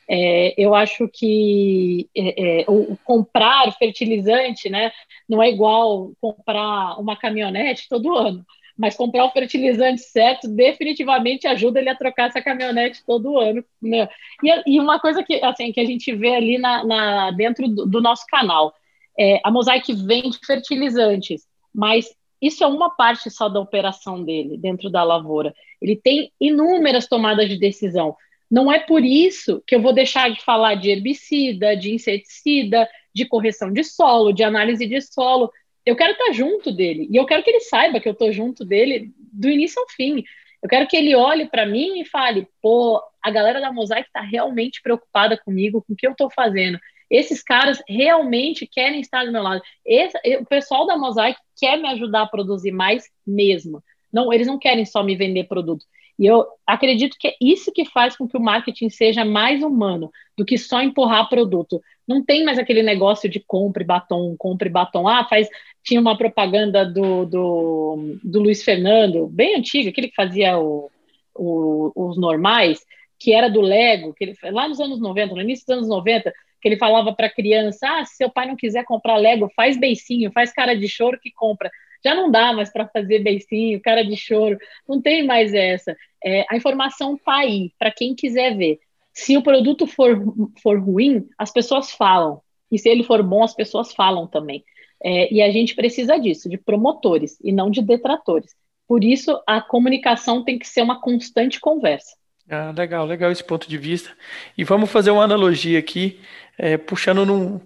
É, 0.09 0.53
eu 0.57 0.73
acho 0.73 1.07
que 1.07 2.09
é, 2.17 2.61
é, 2.61 2.65
o, 2.67 2.97
comprar 3.05 3.71
fertilizante 3.77 4.67
né, 4.67 4.91
não 5.29 5.41
é 5.41 5.49
igual 5.49 6.11
comprar 6.19 6.99
uma 6.99 7.15
caminhonete 7.15 7.87
todo 7.87 8.17
ano 8.17 8.45
mas 8.77 8.95
comprar 8.95 9.25
o 9.25 9.31
fertilizante 9.31 10.01
certo 10.01 10.47
definitivamente 10.47 11.47
ajuda 11.47 11.79
ele 11.79 11.89
a 11.89 11.95
trocar 11.95 12.29
essa 12.29 12.41
caminhonete 12.41 13.03
todo 13.05 13.39
ano. 13.39 13.63
Né? 13.81 14.07
E, 14.43 14.75
e, 14.75 14.79
uma 14.79 14.99
coisa 14.99 15.23
que, 15.23 15.43
assim, 15.43 15.71
que 15.71 15.79
a 15.79 15.85
gente 15.85 16.13
vê 16.13 16.35
ali 16.35 16.57
na, 16.57 16.83
na 16.83 17.31
dentro 17.31 17.67
do, 17.67 17.85
do, 17.85 18.01
nosso 18.01 18.25
canal, 18.27 18.73
é, 19.19 19.39
a 19.43 19.51
Mosaic 19.51 19.93
vende 19.93 20.39
fertilizantes, 20.45 21.45
mas 21.73 22.09
isso 22.41 22.63
é 22.63 22.67
uma 22.67 22.89
parte 22.89 23.29
só 23.29 23.47
da 23.47 23.59
operação 23.59 24.23
dele 24.23 24.57
dentro 24.57 24.89
da 24.89 25.03
lavoura. 25.03 25.53
Ele 25.81 25.95
tem 25.95 26.31
inúmeras 26.39 27.07
tomadas 27.07 27.47
de 27.47 27.57
decisão. 27.57 28.15
Não 28.49 28.71
é 28.71 28.79
por 28.79 29.03
isso 29.03 29.63
que 29.65 29.75
eu 29.75 29.81
vou 29.81 29.93
deixar 29.93 30.29
de 30.29 30.43
falar 30.43 30.75
de 30.75 30.89
herbicida, 30.89 31.77
de 31.77 31.93
inseticida, 31.93 32.89
de 33.13 33.25
correção 33.25 33.71
de 33.71 33.83
solo, 33.83 34.33
de 34.33 34.43
análise 34.43 34.85
de 34.85 34.99
solo 35.01 35.51
eu 35.85 35.95
quero 35.95 36.13
estar 36.13 36.31
junto 36.31 36.71
dele 36.71 37.07
e 37.09 37.15
eu 37.15 37.25
quero 37.25 37.43
que 37.43 37.49
ele 37.49 37.61
saiba 37.61 37.99
que 37.99 38.07
eu 38.07 38.13
estou 38.13 38.31
junto 38.31 38.63
dele 38.63 39.11
do 39.17 39.49
início 39.49 39.81
ao 39.81 39.89
fim. 39.89 40.23
Eu 40.61 40.69
quero 40.69 40.87
que 40.87 40.95
ele 40.95 41.15
olhe 41.15 41.47
para 41.47 41.65
mim 41.65 41.99
e 41.99 42.05
fale: 42.05 42.47
pô, 42.61 43.01
a 43.21 43.31
galera 43.31 43.59
da 43.59 43.71
Mosaic 43.71 44.07
está 44.07 44.21
realmente 44.21 44.81
preocupada 44.81 45.37
comigo, 45.37 45.83
com 45.85 45.93
o 45.93 45.95
que 45.95 46.05
eu 46.05 46.11
estou 46.11 46.29
fazendo. 46.29 46.79
Esses 47.09 47.43
caras 47.43 47.81
realmente 47.87 48.65
querem 48.65 49.01
estar 49.01 49.25
do 49.25 49.31
meu 49.31 49.43
lado. 49.43 49.61
Esse, 49.85 50.17
o 50.37 50.45
pessoal 50.45 50.85
da 50.85 50.97
Mosaic 50.97 51.37
quer 51.59 51.77
me 51.77 51.87
ajudar 51.89 52.21
a 52.21 52.27
produzir 52.27 52.71
mais 52.71 53.03
mesmo. 53.27 53.83
Não, 54.13 54.31
eles 54.31 54.47
não 54.47 54.57
querem 54.57 54.85
só 54.85 55.03
me 55.03 55.15
vender 55.15 55.45
produto. 55.45 55.85
E 56.17 56.25
eu 56.25 56.45
acredito 56.65 57.17
que 57.19 57.29
é 57.29 57.35
isso 57.41 57.71
que 57.71 57.83
faz 57.83 58.15
com 58.15 58.27
que 58.27 58.37
o 58.37 58.41
marketing 58.41 58.89
seja 58.89 59.25
mais 59.25 59.63
humano 59.63 60.11
do 60.37 60.45
que 60.45 60.57
só 60.57 60.81
empurrar 60.81 61.27
produto. 61.27 61.81
Não 62.11 62.23
tem 62.23 62.43
mais 62.43 62.59
aquele 62.59 62.83
negócio 62.83 63.29
de 63.29 63.39
compre 63.39 63.83
batom, 63.83 64.35
compre 64.37 64.69
batom. 64.69 65.07
Ah, 65.07 65.25
faz. 65.25 65.47
Tinha 65.83 66.01
uma 66.01 66.17
propaganda 66.17 66.85
do, 66.85 67.25
do, 67.25 68.17
do 68.23 68.39
Luiz 68.41 68.63
Fernando, 68.63 69.27
bem 69.27 69.55
antiga, 69.55 69.89
aquele 69.89 70.09
que 70.09 70.15
fazia 70.15 70.59
o, 70.59 70.91
o, 71.33 71.91
os 71.95 72.17
normais, 72.17 72.85
que 73.17 73.33
era 73.33 73.49
do 73.49 73.61
Lego, 73.61 74.13
que 74.13 74.25
ele, 74.25 74.37
lá 74.51 74.67
nos 74.67 74.79
anos 74.79 74.99
90, 74.99 75.33
no 75.33 75.41
início 75.41 75.65
dos 75.65 75.77
anos 75.77 75.87
90, 75.87 76.31
que 76.61 76.67
ele 76.67 76.77
falava 76.77 77.13
para 77.13 77.27
a 77.27 77.33
criança: 77.33 77.87
ah, 77.87 78.05
se 78.05 78.17
seu 78.17 78.29
pai 78.29 78.47
não 78.47 78.55
quiser 78.55 78.83
comprar 78.83 79.17
Lego, 79.17 79.49
faz 79.55 79.79
beicinho, 79.79 80.31
faz 80.31 80.51
cara 80.51 80.75
de 80.75 80.87
choro 80.87 81.19
que 81.19 81.31
compra. 81.31 81.71
Já 82.03 82.15
não 82.15 82.29
dá 82.29 82.51
mais 82.51 82.71
para 82.71 82.87
fazer 82.87 83.19
beicinho, 83.19 83.79
cara 83.81 84.03
de 84.03 84.17
choro, 84.17 84.57
não 84.87 85.01
tem 85.01 85.25
mais 85.25 85.53
essa. 85.53 85.95
É, 86.23 86.45
a 86.49 86.57
informação 86.57 87.15
está 87.15 87.37
aí, 87.37 87.71
para 87.79 87.91
quem 87.91 88.15
quiser 88.15 88.55
ver. 88.55 88.79
Se 89.13 89.37
o 89.37 89.43
produto 89.43 89.85
for, 89.85 90.21
for 90.61 90.79
ruim, 90.79 91.27
as 91.37 91.51
pessoas 91.51 91.91
falam. 91.91 92.41
E 92.71 92.79
se 92.79 92.89
ele 92.89 93.03
for 93.03 93.21
bom, 93.21 93.43
as 93.43 93.53
pessoas 93.53 93.93
falam 93.93 94.27
também. 94.27 94.63
É, 95.03 95.33
e 95.33 95.41
a 95.41 95.51
gente 95.51 95.75
precisa 95.75 96.17
disso, 96.17 96.47
de 96.49 96.57
promotores 96.57 97.37
e 97.43 97.51
não 97.51 97.69
de 97.69 97.81
detratores. 97.81 98.55
Por 98.87 99.03
isso, 99.03 99.41
a 99.47 99.61
comunicação 99.61 100.43
tem 100.43 100.59
que 100.59 100.67
ser 100.67 100.81
uma 100.81 101.01
constante 101.01 101.59
conversa. 101.59 102.15
Ah, 102.49 102.73
legal, 102.75 103.05
legal 103.05 103.31
esse 103.31 103.43
ponto 103.43 103.69
de 103.69 103.77
vista. 103.77 104.11
E 104.57 104.63
vamos 104.63 104.91
fazer 104.91 105.11
uma 105.11 105.23
analogia 105.23 105.79
aqui, 105.79 106.19
é, 106.57 106.77
puxando 106.77 107.25
num, 107.25 107.61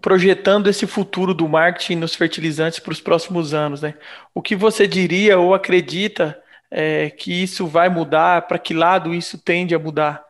projetando 0.00 0.68
esse 0.68 0.86
futuro 0.86 1.34
do 1.34 1.48
marketing 1.48 1.96
nos 1.96 2.14
fertilizantes 2.14 2.78
para 2.78 2.92
os 2.92 3.00
próximos 3.00 3.54
anos, 3.54 3.82
né? 3.82 3.94
O 4.34 4.42
que 4.42 4.54
você 4.54 4.86
diria 4.86 5.38
ou 5.38 5.54
acredita 5.54 6.40
é, 6.70 7.10
que 7.10 7.42
isso 7.42 7.66
vai 7.66 7.88
mudar? 7.88 8.46
Para 8.46 8.58
que 8.58 8.74
lado 8.74 9.14
isso 9.14 9.38
tende 9.38 9.74
a 9.74 9.78
mudar? 9.78 10.22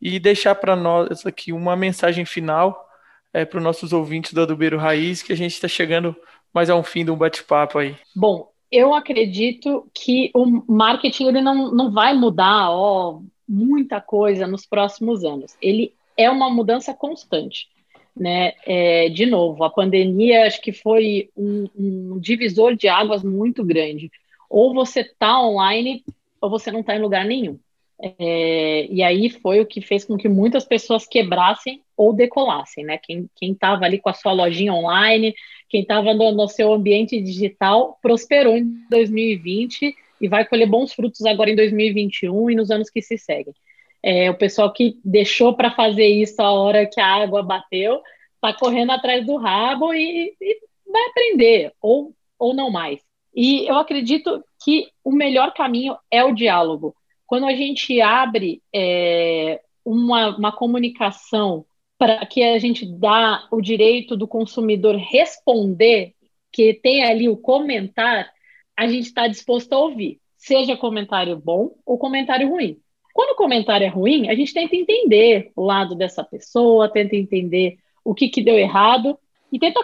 E 0.00 0.18
deixar 0.18 0.54
para 0.54 0.76
nós 0.76 1.24
aqui 1.24 1.52
uma 1.52 1.76
mensagem 1.76 2.24
final 2.24 2.88
é, 3.32 3.44
para 3.44 3.58
os 3.58 3.64
nossos 3.64 3.92
ouvintes 3.92 4.32
do 4.32 4.42
Adubeiro 4.42 4.78
Raiz, 4.78 5.22
que 5.22 5.32
a 5.32 5.36
gente 5.36 5.52
está 5.52 5.68
chegando 5.68 6.14
mais 6.52 6.70
a 6.70 6.76
um 6.76 6.82
fim 6.82 7.04
de 7.04 7.10
um 7.10 7.16
bate-papo 7.16 7.78
aí. 7.78 7.96
Bom, 8.14 8.50
eu 8.70 8.94
acredito 8.94 9.88
que 9.94 10.30
o 10.34 10.62
marketing 10.68 11.26
ele 11.28 11.40
não, 11.40 11.70
não 11.72 11.90
vai 11.90 12.14
mudar 12.14 12.70
ó, 12.70 13.20
muita 13.48 14.00
coisa 14.00 14.46
nos 14.46 14.66
próximos 14.66 15.24
anos. 15.24 15.56
Ele 15.60 15.94
é 16.16 16.30
uma 16.30 16.50
mudança 16.50 16.94
constante 16.94 17.68
né? 18.16 18.54
É, 18.64 19.08
de 19.10 19.26
novo, 19.26 19.62
a 19.62 19.70
pandemia 19.70 20.46
acho 20.46 20.60
que 20.62 20.72
foi 20.72 21.28
um, 21.36 21.68
um 21.76 22.18
divisor 22.18 22.74
de 22.74 22.88
águas 22.88 23.22
muito 23.22 23.62
grande. 23.62 24.10
Ou 24.48 24.72
você 24.72 25.00
está 25.00 25.40
online 25.40 26.02
ou 26.40 26.48
você 26.48 26.72
não 26.72 26.80
está 26.80 26.96
em 26.96 27.02
lugar 27.02 27.24
nenhum. 27.24 27.58
É, 27.98 28.86
e 28.90 29.02
aí 29.02 29.30
foi 29.30 29.60
o 29.60 29.66
que 29.66 29.80
fez 29.80 30.04
com 30.04 30.18
que 30.18 30.28
muitas 30.28 30.64
pessoas 30.64 31.06
quebrassem 31.06 31.82
ou 31.96 32.12
decolassem, 32.12 32.84
né? 32.84 32.98
Quem 32.98 33.28
estava 33.40 33.84
ali 33.84 33.98
com 33.98 34.10
a 34.10 34.14
sua 34.14 34.32
lojinha 34.32 34.72
online, 34.72 35.34
quem 35.68 35.80
estava 35.80 36.12
no, 36.12 36.30
no, 36.32 36.46
seu 36.46 36.72
ambiente 36.72 37.20
digital, 37.20 37.98
prosperou 38.02 38.56
em 38.56 38.86
2020 38.90 39.94
e 40.20 40.28
vai 40.28 40.46
colher 40.46 40.68
bons 40.68 40.92
frutos 40.92 41.24
agora 41.24 41.50
em 41.50 41.56
2021 41.56 42.50
e 42.50 42.54
nos 42.54 42.70
anos 42.70 42.90
que 42.90 43.00
se 43.00 43.16
seguem. 43.16 43.54
É, 44.02 44.30
o 44.30 44.36
pessoal 44.36 44.72
que 44.72 45.00
deixou 45.02 45.54
para 45.54 45.70
fazer 45.70 46.06
isso 46.06 46.40
a 46.40 46.52
hora 46.52 46.86
que 46.86 47.00
a 47.00 47.06
água 47.06 47.42
bateu, 47.42 48.02
está 48.34 48.52
correndo 48.52 48.92
atrás 48.92 49.24
do 49.24 49.36
rabo 49.36 49.92
e, 49.94 50.34
e 50.40 50.60
vai 50.86 51.02
aprender, 51.08 51.72
ou, 51.80 52.12
ou 52.38 52.54
não 52.54 52.70
mais. 52.70 53.00
E 53.34 53.66
eu 53.66 53.76
acredito 53.76 54.44
que 54.62 54.88
o 55.02 55.12
melhor 55.12 55.52
caminho 55.52 55.96
é 56.10 56.22
o 56.24 56.34
diálogo. 56.34 56.94
Quando 57.26 57.46
a 57.46 57.54
gente 57.54 58.00
abre 58.00 58.62
é, 58.74 59.60
uma, 59.84 60.36
uma 60.36 60.52
comunicação 60.52 61.64
para 61.98 62.24
que 62.26 62.42
a 62.42 62.58
gente 62.58 62.84
dá 62.86 63.46
o 63.50 63.60
direito 63.60 64.16
do 64.16 64.28
consumidor 64.28 64.96
responder, 64.96 66.14
que 66.52 66.74
tem 66.74 67.04
ali 67.04 67.28
o 67.28 67.36
comentar, 67.36 68.30
a 68.76 68.86
gente 68.86 69.06
está 69.06 69.26
disposto 69.26 69.72
a 69.72 69.78
ouvir, 69.78 70.20
seja 70.36 70.76
comentário 70.76 71.36
bom 71.36 71.72
ou 71.84 71.98
comentário 71.98 72.48
ruim. 72.48 72.78
Quando 73.14 73.30
o 73.30 73.36
comentário 73.36 73.86
é 73.86 73.88
ruim, 73.88 74.28
a 74.28 74.34
gente 74.34 74.52
tenta 74.52 74.76
entender 74.76 75.50
o 75.56 75.64
lado 75.64 75.94
dessa 75.94 76.22
pessoa, 76.22 76.92
tenta 76.92 77.16
entender 77.16 77.78
o 78.04 78.14
que, 78.14 78.28
que 78.28 78.42
deu 78.42 78.58
errado 78.58 79.18
e 79.50 79.58
tenta 79.58 79.82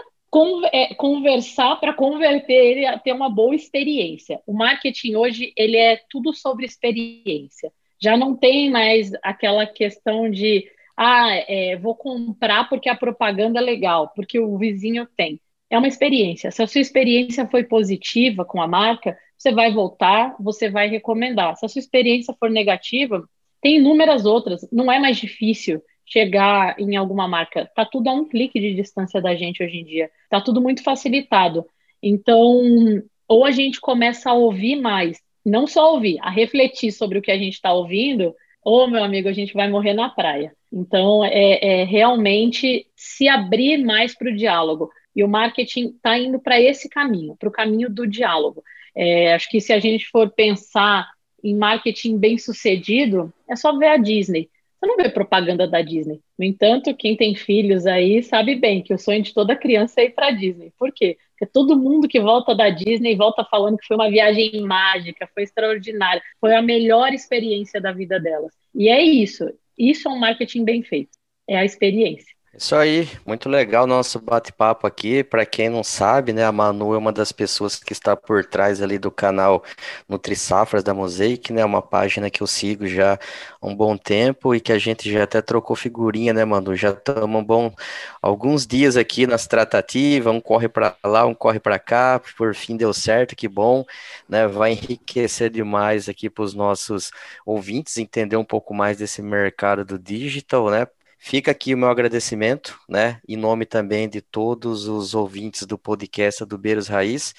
é, 0.73 0.95
conversar 0.95 1.77
para 1.77 1.93
converter 1.93 2.53
ele 2.53 2.87
a 2.87 2.99
ter 2.99 3.13
uma 3.13 3.29
boa 3.29 3.55
experiência. 3.55 4.41
O 4.47 4.53
marketing 4.55 5.15
hoje 5.15 5.53
ele 5.57 5.77
é 5.77 6.01
tudo 6.09 6.33
sobre 6.33 6.65
experiência. 6.65 7.71
Já 8.01 8.17
não 8.17 8.35
tem 8.35 8.71
mais 8.71 9.13
aquela 9.23 9.67
questão 9.67 10.31
de 10.31 10.67
ah, 10.97 11.35
é, 11.49 11.77
vou 11.77 11.95
comprar 11.95 12.69
porque 12.69 12.89
a 12.89 12.97
propaganda 12.97 13.59
é 13.61 13.63
legal, 13.63 14.13
porque 14.15 14.39
o 14.39 14.57
vizinho 14.57 15.07
tem. 15.17 15.41
É 15.71 15.79
uma 15.79 15.89
experiência. 15.89 16.51
Se 16.51 16.63
a 16.63 16.67
sua 16.67 16.81
experiência 16.81 17.47
foi 17.49 17.65
positiva 17.65 18.45
com 18.45 18.61
a 18.61 18.67
marca, 18.67 19.17
você 19.39 19.53
vai 19.53 19.73
voltar, 19.73 20.37
você 20.39 20.71
vai 20.71 20.89
recomendar. 20.89 21.57
Se 21.57 21.65
a 21.65 21.69
sua 21.69 21.81
experiência 21.81 22.35
for 22.39 22.51
negativa, 22.51 23.27
tem 23.61 23.77
inúmeras 23.77 24.25
outras. 24.27 24.67
Não 24.71 24.91
é 24.91 24.99
mais 24.99 25.17
difícil 25.17 25.83
chegar 26.13 26.79
em 26.79 26.95
alguma 26.97 27.27
marca. 27.27 27.71
Tá 27.75 27.87
tudo 27.87 28.09
a 28.09 28.13
um 28.13 28.29
clique 28.29 28.61
de 28.61 28.75
distância 28.75 29.21
da 29.21 29.35
gente 29.35 29.63
hoje 29.63 29.79
em 29.79 29.85
dia. 29.85 30.11
Tá 30.29 30.41
tudo 30.41 30.61
muito 30.61 30.83
facilitado. 30.83 31.65
Então, 32.03 33.03
ou 33.27 33.47
a 33.47 33.51
gente 33.51 33.81
começa 33.81 34.31
a 34.31 34.35
ouvir 34.35 34.77
mais, 34.77 35.19
não 35.45 35.67
só 35.67 35.95
ouvir, 35.95 36.19
a 36.21 36.31
refletir 36.31 36.93
sobre 36.93 37.19
o 37.19 37.23
que 37.23 37.31
a 37.31 37.39
gente 37.39 37.55
está 37.55 37.73
ouvindo, 37.73 38.35
ou, 38.63 38.89
meu 38.89 39.03
amigo, 39.03 39.29
a 39.29 39.33
gente 39.33 39.55
vai 39.55 39.71
morrer 39.71 39.95
na 39.95 40.11
praia. 40.11 40.53
Então, 40.71 41.25
é, 41.25 41.81
é 41.81 41.85
realmente 41.85 42.87
se 42.95 43.27
abrir 43.27 43.79
mais 43.79 44.15
para 44.15 44.31
o 44.31 44.37
diálogo. 44.37 44.91
E 45.17 45.25
o 45.25 45.29
marketing 45.29 45.89
está 45.97 46.19
indo 46.19 46.39
para 46.39 46.61
esse 46.61 46.89
caminho, 46.89 47.37
para 47.37 47.49
o 47.49 47.53
caminho 47.53 47.89
do 47.89 48.07
diálogo. 48.07 48.63
É, 48.95 49.35
acho 49.35 49.49
que 49.49 49.61
se 49.61 49.73
a 49.73 49.81
gente 49.81 50.07
for 50.09 50.31
pensar 50.31 51.09
em 51.43 51.57
marketing 51.57 52.19
bem 52.19 52.39
sucedido, 52.39 53.33
é 53.49 53.57
só 53.57 53.77
ver 53.77 53.89
a 53.89 53.97
Disney. 53.97 54.49
Você 54.83 54.87
não 54.89 54.97
vê 54.97 55.09
propaganda 55.09 55.69
da 55.69 55.81
Disney. 55.81 56.21
No 56.37 56.45
entanto, 56.45 56.93
quem 56.97 57.17
tem 57.17 57.37
filhos 57.37 57.87
aí 57.87 58.21
sabe 58.21 58.57
bem 58.57 58.83
que 58.83 58.93
o 58.93 58.99
sonho 58.99 59.23
de 59.23 59.33
toda 59.33 59.55
criança 59.55 60.01
é 60.01 60.07
ir 60.07 60.11
para 60.11 60.33
Disney. 60.33 60.73
Por 60.77 60.91
quê? 60.93 61.17
Porque 61.31 61.47
todo 61.53 61.79
mundo 61.79 62.09
que 62.09 62.19
volta 62.19 62.53
da 62.53 62.69
Disney 62.69 63.15
volta 63.15 63.45
falando 63.45 63.79
que 63.79 63.87
foi 63.87 63.97
uma 63.97 64.11
viagem 64.11 64.61
mágica, 64.63 65.31
foi 65.33 65.45
extraordinária, 65.45 66.21
foi 66.41 66.57
a 66.57 66.61
melhor 66.61 67.13
experiência 67.13 67.81
da 67.81 67.93
vida 67.93 68.19
delas. 68.19 68.53
E 68.75 68.89
é 68.89 69.01
isso. 69.01 69.49
Isso 69.79 70.09
é 70.09 70.11
um 70.11 70.19
marketing 70.19 70.65
bem 70.65 70.83
feito. 70.83 71.13
É 71.49 71.57
a 71.59 71.65
experiência. 71.65 72.35
Isso 72.55 72.77
aí, 72.77 73.09
muito 73.27 73.49
legal 73.49 73.87
nosso 73.87 74.21
bate-papo 74.21 74.87
aqui. 74.87 75.25
Para 75.25 75.47
quem 75.47 75.71
não 75.71 75.83
sabe, 75.83 76.35
né, 76.35 76.45
a 76.45 76.53
Manu 76.53 76.93
é 76.95 76.99
uma 76.99 77.11
das 77.11 77.33
pessoas 77.33 77.77
que 77.77 77.95
está 77.95 78.15
por 78.15 78.45
trás 78.45 78.83
ali 78.83 78.99
do 78.99 79.11
canal 79.11 79.65
Nutri 80.07 80.37
Safras 80.37 80.85
da 80.85 80.93
Mosaic, 80.93 81.51
né, 81.51 81.65
uma 81.65 81.81
página 81.81 82.29
que 82.31 82.43
eu 82.43 82.47
sigo 82.47 82.87
já 82.87 83.15
há 83.15 83.67
um 83.67 83.75
bom 83.75 83.97
tempo 83.97 84.55
e 84.55 84.61
que 84.61 84.71
a 84.71 84.79
gente 84.79 85.11
já 85.11 85.23
até 85.25 85.41
trocou 85.41 85.75
figurinha, 85.75 86.35
né, 86.35 86.45
Manu? 86.45 86.77
Já 86.77 86.91
estamos 86.91 87.43
bom 87.43 87.73
alguns 88.21 88.67
dias 88.67 88.99
aqui 88.99 89.27
nas 89.27 89.47
tratativas, 89.47 90.33
um 90.35 90.41
corre 90.41 90.69
para 90.69 90.95
lá, 91.03 91.25
um 91.25 91.35
corre 91.35 91.59
para 91.59 91.79
cá, 91.79 92.21
por 92.37 92.55
fim 92.55 92.77
deu 92.77 92.93
certo, 92.93 93.35
que 93.35 93.49
bom, 93.49 93.83
né? 94.29 94.47
Vai 94.47 94.73
enriquecer 94.73 95.49
demais 95.51 96.07
aqui 96.07 96.29
para 96.29 96.45
os 96.45 96.53
nossos 96.55 97.11
ouvintes 97.47 97.97
entender 97.97 98.37
um 98.37 98.45
pouco 98.45 98.75
mais 98.75 98.99
desse 98.99 99.23
mercado 99.23 99.85
do 99.87 99.99
digital, 99.99 100.71
né? 100.71 100.87
Fica 101.25 101.53
aqui 101.53 101.73
o 101.73 101.79
meu 101.79 101.89
agradecimento, 101.89 102.79
né? 102.89 103.21
Em 103.29 103.37
nome 103.37 103.65
também 103.65 104.09
de 104.09 104.21
todos 104.21 104.89
os 104.89 105.15
ouvintes 105.15 105.65
do 105.65 105.79
podcast 105.79 106.45
do 106.45 106.59
Beiros 106.59 106.89
Raiz 106.89 107.33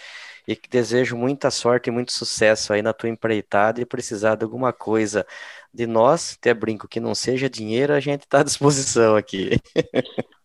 e 0.48 0.56
que 0.56 0.70
desejo 0.70 1.18
muita 1.18 1.52
sorte 1.52 1.90
e 1.90 1.92
muito 1.92 2.14
sucesso 2.14 2.72
aí 2.72 2.82
na 2.82 2.94
tua 2.94 3.10
empreitada 3.10 3.82
e 3.82 3.86
precisar 3.86 4.36
de 4.36 4.46
alguma 4.46 4.72
coisa 4.72 5.28
de 5.74 5.88
nós, 5.88 6.38
até 6.40 6.54
brinco 6.54 6.88
que 6.88 7.00
não 7.00 7.16
seja 7.16 7.50
dinheiro, 7.50 7.94
a 7.94 8.00
gente 8.00 8.22
está 8.22 8.42
à 8.42 8.44
disposição 8.44 9.16
aqui. 9.16 9.52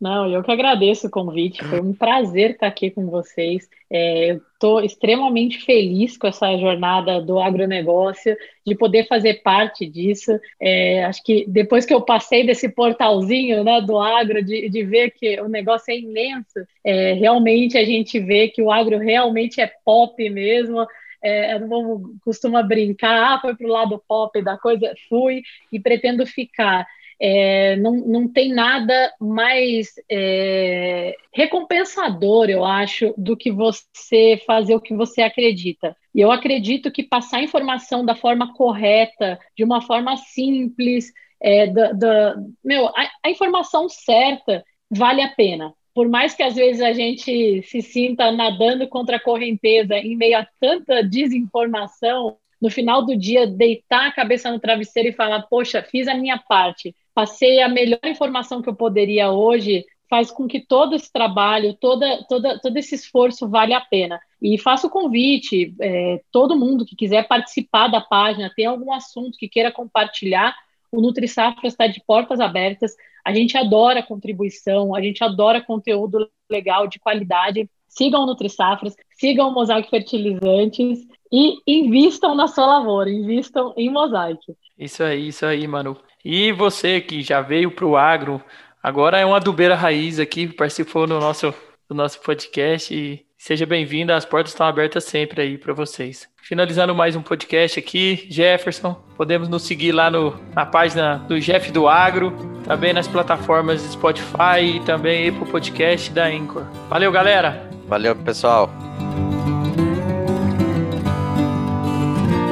Não, 0.01 0.31
eu 0.31 0.43
que 0.45 0.51
agradeço 0.53 1.09
o 1.09 1.11
convite, 1.11 1.63
foi 1.65 1.81
um 1.81 1.93
prazer 1.93 2.53
estar 2.53 2.69
aqui 2.69 2.89
com 2.89 3.11
vocês. 3.11 3.69
É, 3.91 4.31
eu 4.31 4.37
estou 4.37 4.81
extremamente 4.81 5.65
feliz 5.65 6.17
com 6.17 6.29
essa 6.29 6.57
jornada 6.57 7.21
do 7.21 7.41
agronegócio, 7.41 8.37
de 8.65 8.77
poder 8.77 9.09
fazer 9.09 9.43
parte 9.43 9.85
disso. 9.87 10.39
É, 10.61 11.05
acho 11.05 11.23
que 11.25 11.45
depois 11.49 11.85
que 11.85 11.93
eu 11.93 12.01
passei 12.01 12.47
desse 12.47 12.69
portalzinho 12.69 13.65
né, 13.65 13.81
do 13.81 13.99
agro, 13.99 14.43
de, 14.43 14.69
de 14.69 14.85
ver 14.85 15.11
que 15.11 15.41
o 15.41 15.49
negócio 15.49 15.93
é 15.93 15.99
imenso, 15.99 16.61
é, 16.85 17.15
realmente 17.15 17.77
a 17.77 17.85
gente 17.85 18.21
vê 18.21 18.49
que 18.49 18.63
o 18.63 18.71
agro 18.71 18.99
realmente 18.99 19.61
é 19.61 19.71
pop 19.85 20.31
mesmo 20.31 20.87
é, 21.23 21.57
o 21.57 21.69
povo 21.69 22.15
costuma 22.25 22.63
brincar, 22.63 23.35
ah, 23.35 23.41
foi 23.41 23.55
para 23.55 23.67
o 23.67 23.71
lado 23.71 24.03
pop 24.07 24.43
da 24.43 24.57
coisa, 24.59 24.93
fui 25.09 25.43
e 25.73 25.81
pretendo 25.81 26.27
ficar. 26.27 26.87
É, 27.21 27.75
não, 27.77 27.97
não 27.97 28.29
tem 28.33 28.53
nada 28.53 29.13
mais 29.21 29.95
é, 30.09 31.17
recompensador, 31.35 32.49
eu 32.49 32.65
acho, 32.65 33.13
do 33.17 33.37
que 33.37 33.51
você 33.51 34.41
fazer 34.47 34.75
o 34.75 34.81
que 34.81 34.95
você 34.95 35.23
acredita. 35.23 35.97
E 36.15 36.21
eu 36.21 36.31
acredito 36.31 36.93
que 36.93 37.03
passar 37.03 37.43
informação 37.43 38.05
da 38.05 38.15
forma 38.15 38.55
correta, 38.55 39.39
de 39.57 39.65
uma 39.65 39.83
forma 39.83 40.17
simples, 40.17 41.13
é, 41.41 41.67
da, 41.67 41.93
da, 41.93 42.37
meu, 42.65 42.87
a, 42.89 43.11
a 43.25 43.31
informação 43.31 43.89
certa 43.89 44.65
vale 44.91 45.21
a 45.21 45.29
pena 45.29 45.75
por 45.99 46.09
mais 46.09 46.33
que 46.33 46.45
às 46.45 46.55
vezes 46.55 46.81
a 46.81 46.93
gente 46.93 47.61
se 47.65 47.83
sinta 47.83 48.31
nadando 48.31 48.87
contra 48.87 49.17
a 49.17 49.21
correnteza 49.21 49.97
em 49.97 50.17
meio 50.17 50.39
a 50.39 50.47
tanta 50.61 51.03
desinformação, 51.03 52.37
no 52.63 52.71
final 52.71 53.05
do 53.05 53.17
dia 53.17 53.49
deitar 53.49 54.07
a 54.07 54.13
cabeça 54.13 54.49
no 54.49 54.61
travesseiro 54.61 55.09
e 55.09 55.13
falar: 55.13 55.43
Poxa, 55.51 55.83
fiz 55.83 56.07
a 56.07 56.15
minha 56.15 56.39
parte, 56.39 56.95
passei 57.13 57.61
a 57.61 57.69
melhor 57.69 57.99
informação 58.05 58.63
que 58.63 58.69
eu 58.69 58.77
poderia 58.77 59.33
hoje, 59.33 59.85
faz 60.09 60.31
com 60.31 60.47
que 60.47 60.61
todo 60.61 60.95
esse 60.95 61.13
trabalho, 61.13 61.75
toda, 61.75 62.25
toda, 62.29 62.61
todo 62.61 62.77
esse 62.77 62.95
esforço 62.95 63.49
vale 63.49 63.75
a 63.75 63.81
pena. 63.81 64.21
E 64.41 64.57
faço 64.57 64.87
o 64.87 64.91
convite, 64.91 65.75
é, 65.81 66.21
todo 66.31 66.57
mundo 66.57 66.87
que 66.87 66.95
quiser 66.95 67.27
participar 67.27 67.89
da 67.89 68.01
página, 68.01 68.53
tem 68.55 68.67
algum 68.67 68.93
assunto 68.93 69.37
que 69.37 69.49
queira 69.49 69.73
compartilhar, 69.73 70.55
o 70.91 71.01
NutriSafra 71.01 71.67
está 71.67 71.87
de 71.87 72.03
portas 72.07 72.41
abertas. 72.41 72.95
A 73.25 73.33
gente 73.33 73.57
adora 73.57 74.03
contribuição, 74.03 74.95
a 74.95 75.03
gente 75.03 75.23
adora 75.23 75.61
conteúdo 75.61 76.29
legal, 76.51 76.87
de 76.87 76.99
qualidade. 76.99 77.69
Sigam 77.89 78.23
o 78.23 78.27
NutriSafras, 78.27 78.95
sigam 79.19 79.49
o 79.49 79.53
Mosaic 79.53 79.89
Fertilizantes 79.91 81.01
e 81.33 81.59
invistam 81.67 82.35
na 82.35 82.47
sua 82.47 82.67
lavoura, 82.67 83.11
invistam 83.11 83.75
em 83.77 83.91
Mosaic. 83.91 84.41
Isso 84.79 85.03
aí, 85.03 85.29
isso 85.29 85.45
aí, 85.45 85.67
Manu. 85.67 85.97
E 86.25 86.53
você 86.53 87.01
que 87.01 87.23
já 87.23 87.41
veio 87.41 87.71
para 87.71 87.87
o 87.87 87.97
agro, 87.97 88.43
agora 88.83 89.19
é 89.19 89.27
uma 89.27 89.37
adubeira 89.37 89.75
raiz 89.75 90.19
aqui, 90.19 90.47
participou 90.47 91.07
do 91.07 91.19
nosso, 91.19 91.53
do 91.89 91.95
nosso 91.95 92.21
podcast 92.23 92.95
e 92.95 93.28
seja 93.49 93.65
bem-vinda, 93.65 94.15
as 94.15 94.27
portas 94.27 94.53
estão 94.53 94.67
abertas 94.67 95.05
sempre 95.05 95.41
aí 95.41 95.57
para 95.57 95.73
vocês. 95.73 96.29
Finalizando 96.37 96.95
mais 96.95 97.17
um 97.17 97.23
podcast 97.23 97.79
aqui, 97.79 98.27
Jefferson, 98.29 98.93
podemos 99.17 99.49
nos 99.49 99.63
seguir 99.63 99.91
lá 99.91 100.11
no, 100.11 100.39
na 100.55 100.67
página 100.67 101.17
do 101.27 101.41
Jeff 101.41 101.73
do 101.73 101.89
Agro, 101.89 102.31
também 102.63 102.93
nas 102.93 103.09
plataformas 103.09 103.81
Spotify 103.81 104.77
e 104.77 104.81
também 104.81 105.31
Apple 105.31 105.51
Podcast 105.51 106.11
da 106.11 106.27
Anchor. 106.27 106.65
Valeu, 106.91 107.11
galera! 107.11 107.71
Valeu, 107.87 108.15
pessoal! 108.17 108.71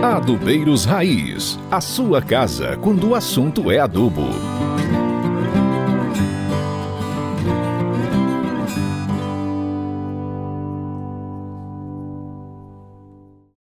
Adubeiros 0.02 0.87
Raiz, 0.87 1.59
a 1.70 1.82
sua 1.82 2.22
casa 2.22 2.78
quando 2.78 3.11
o 3.11 3.14
assunto 3.14 3.70
é 3.70 3.78
adubo. 3.78 4.55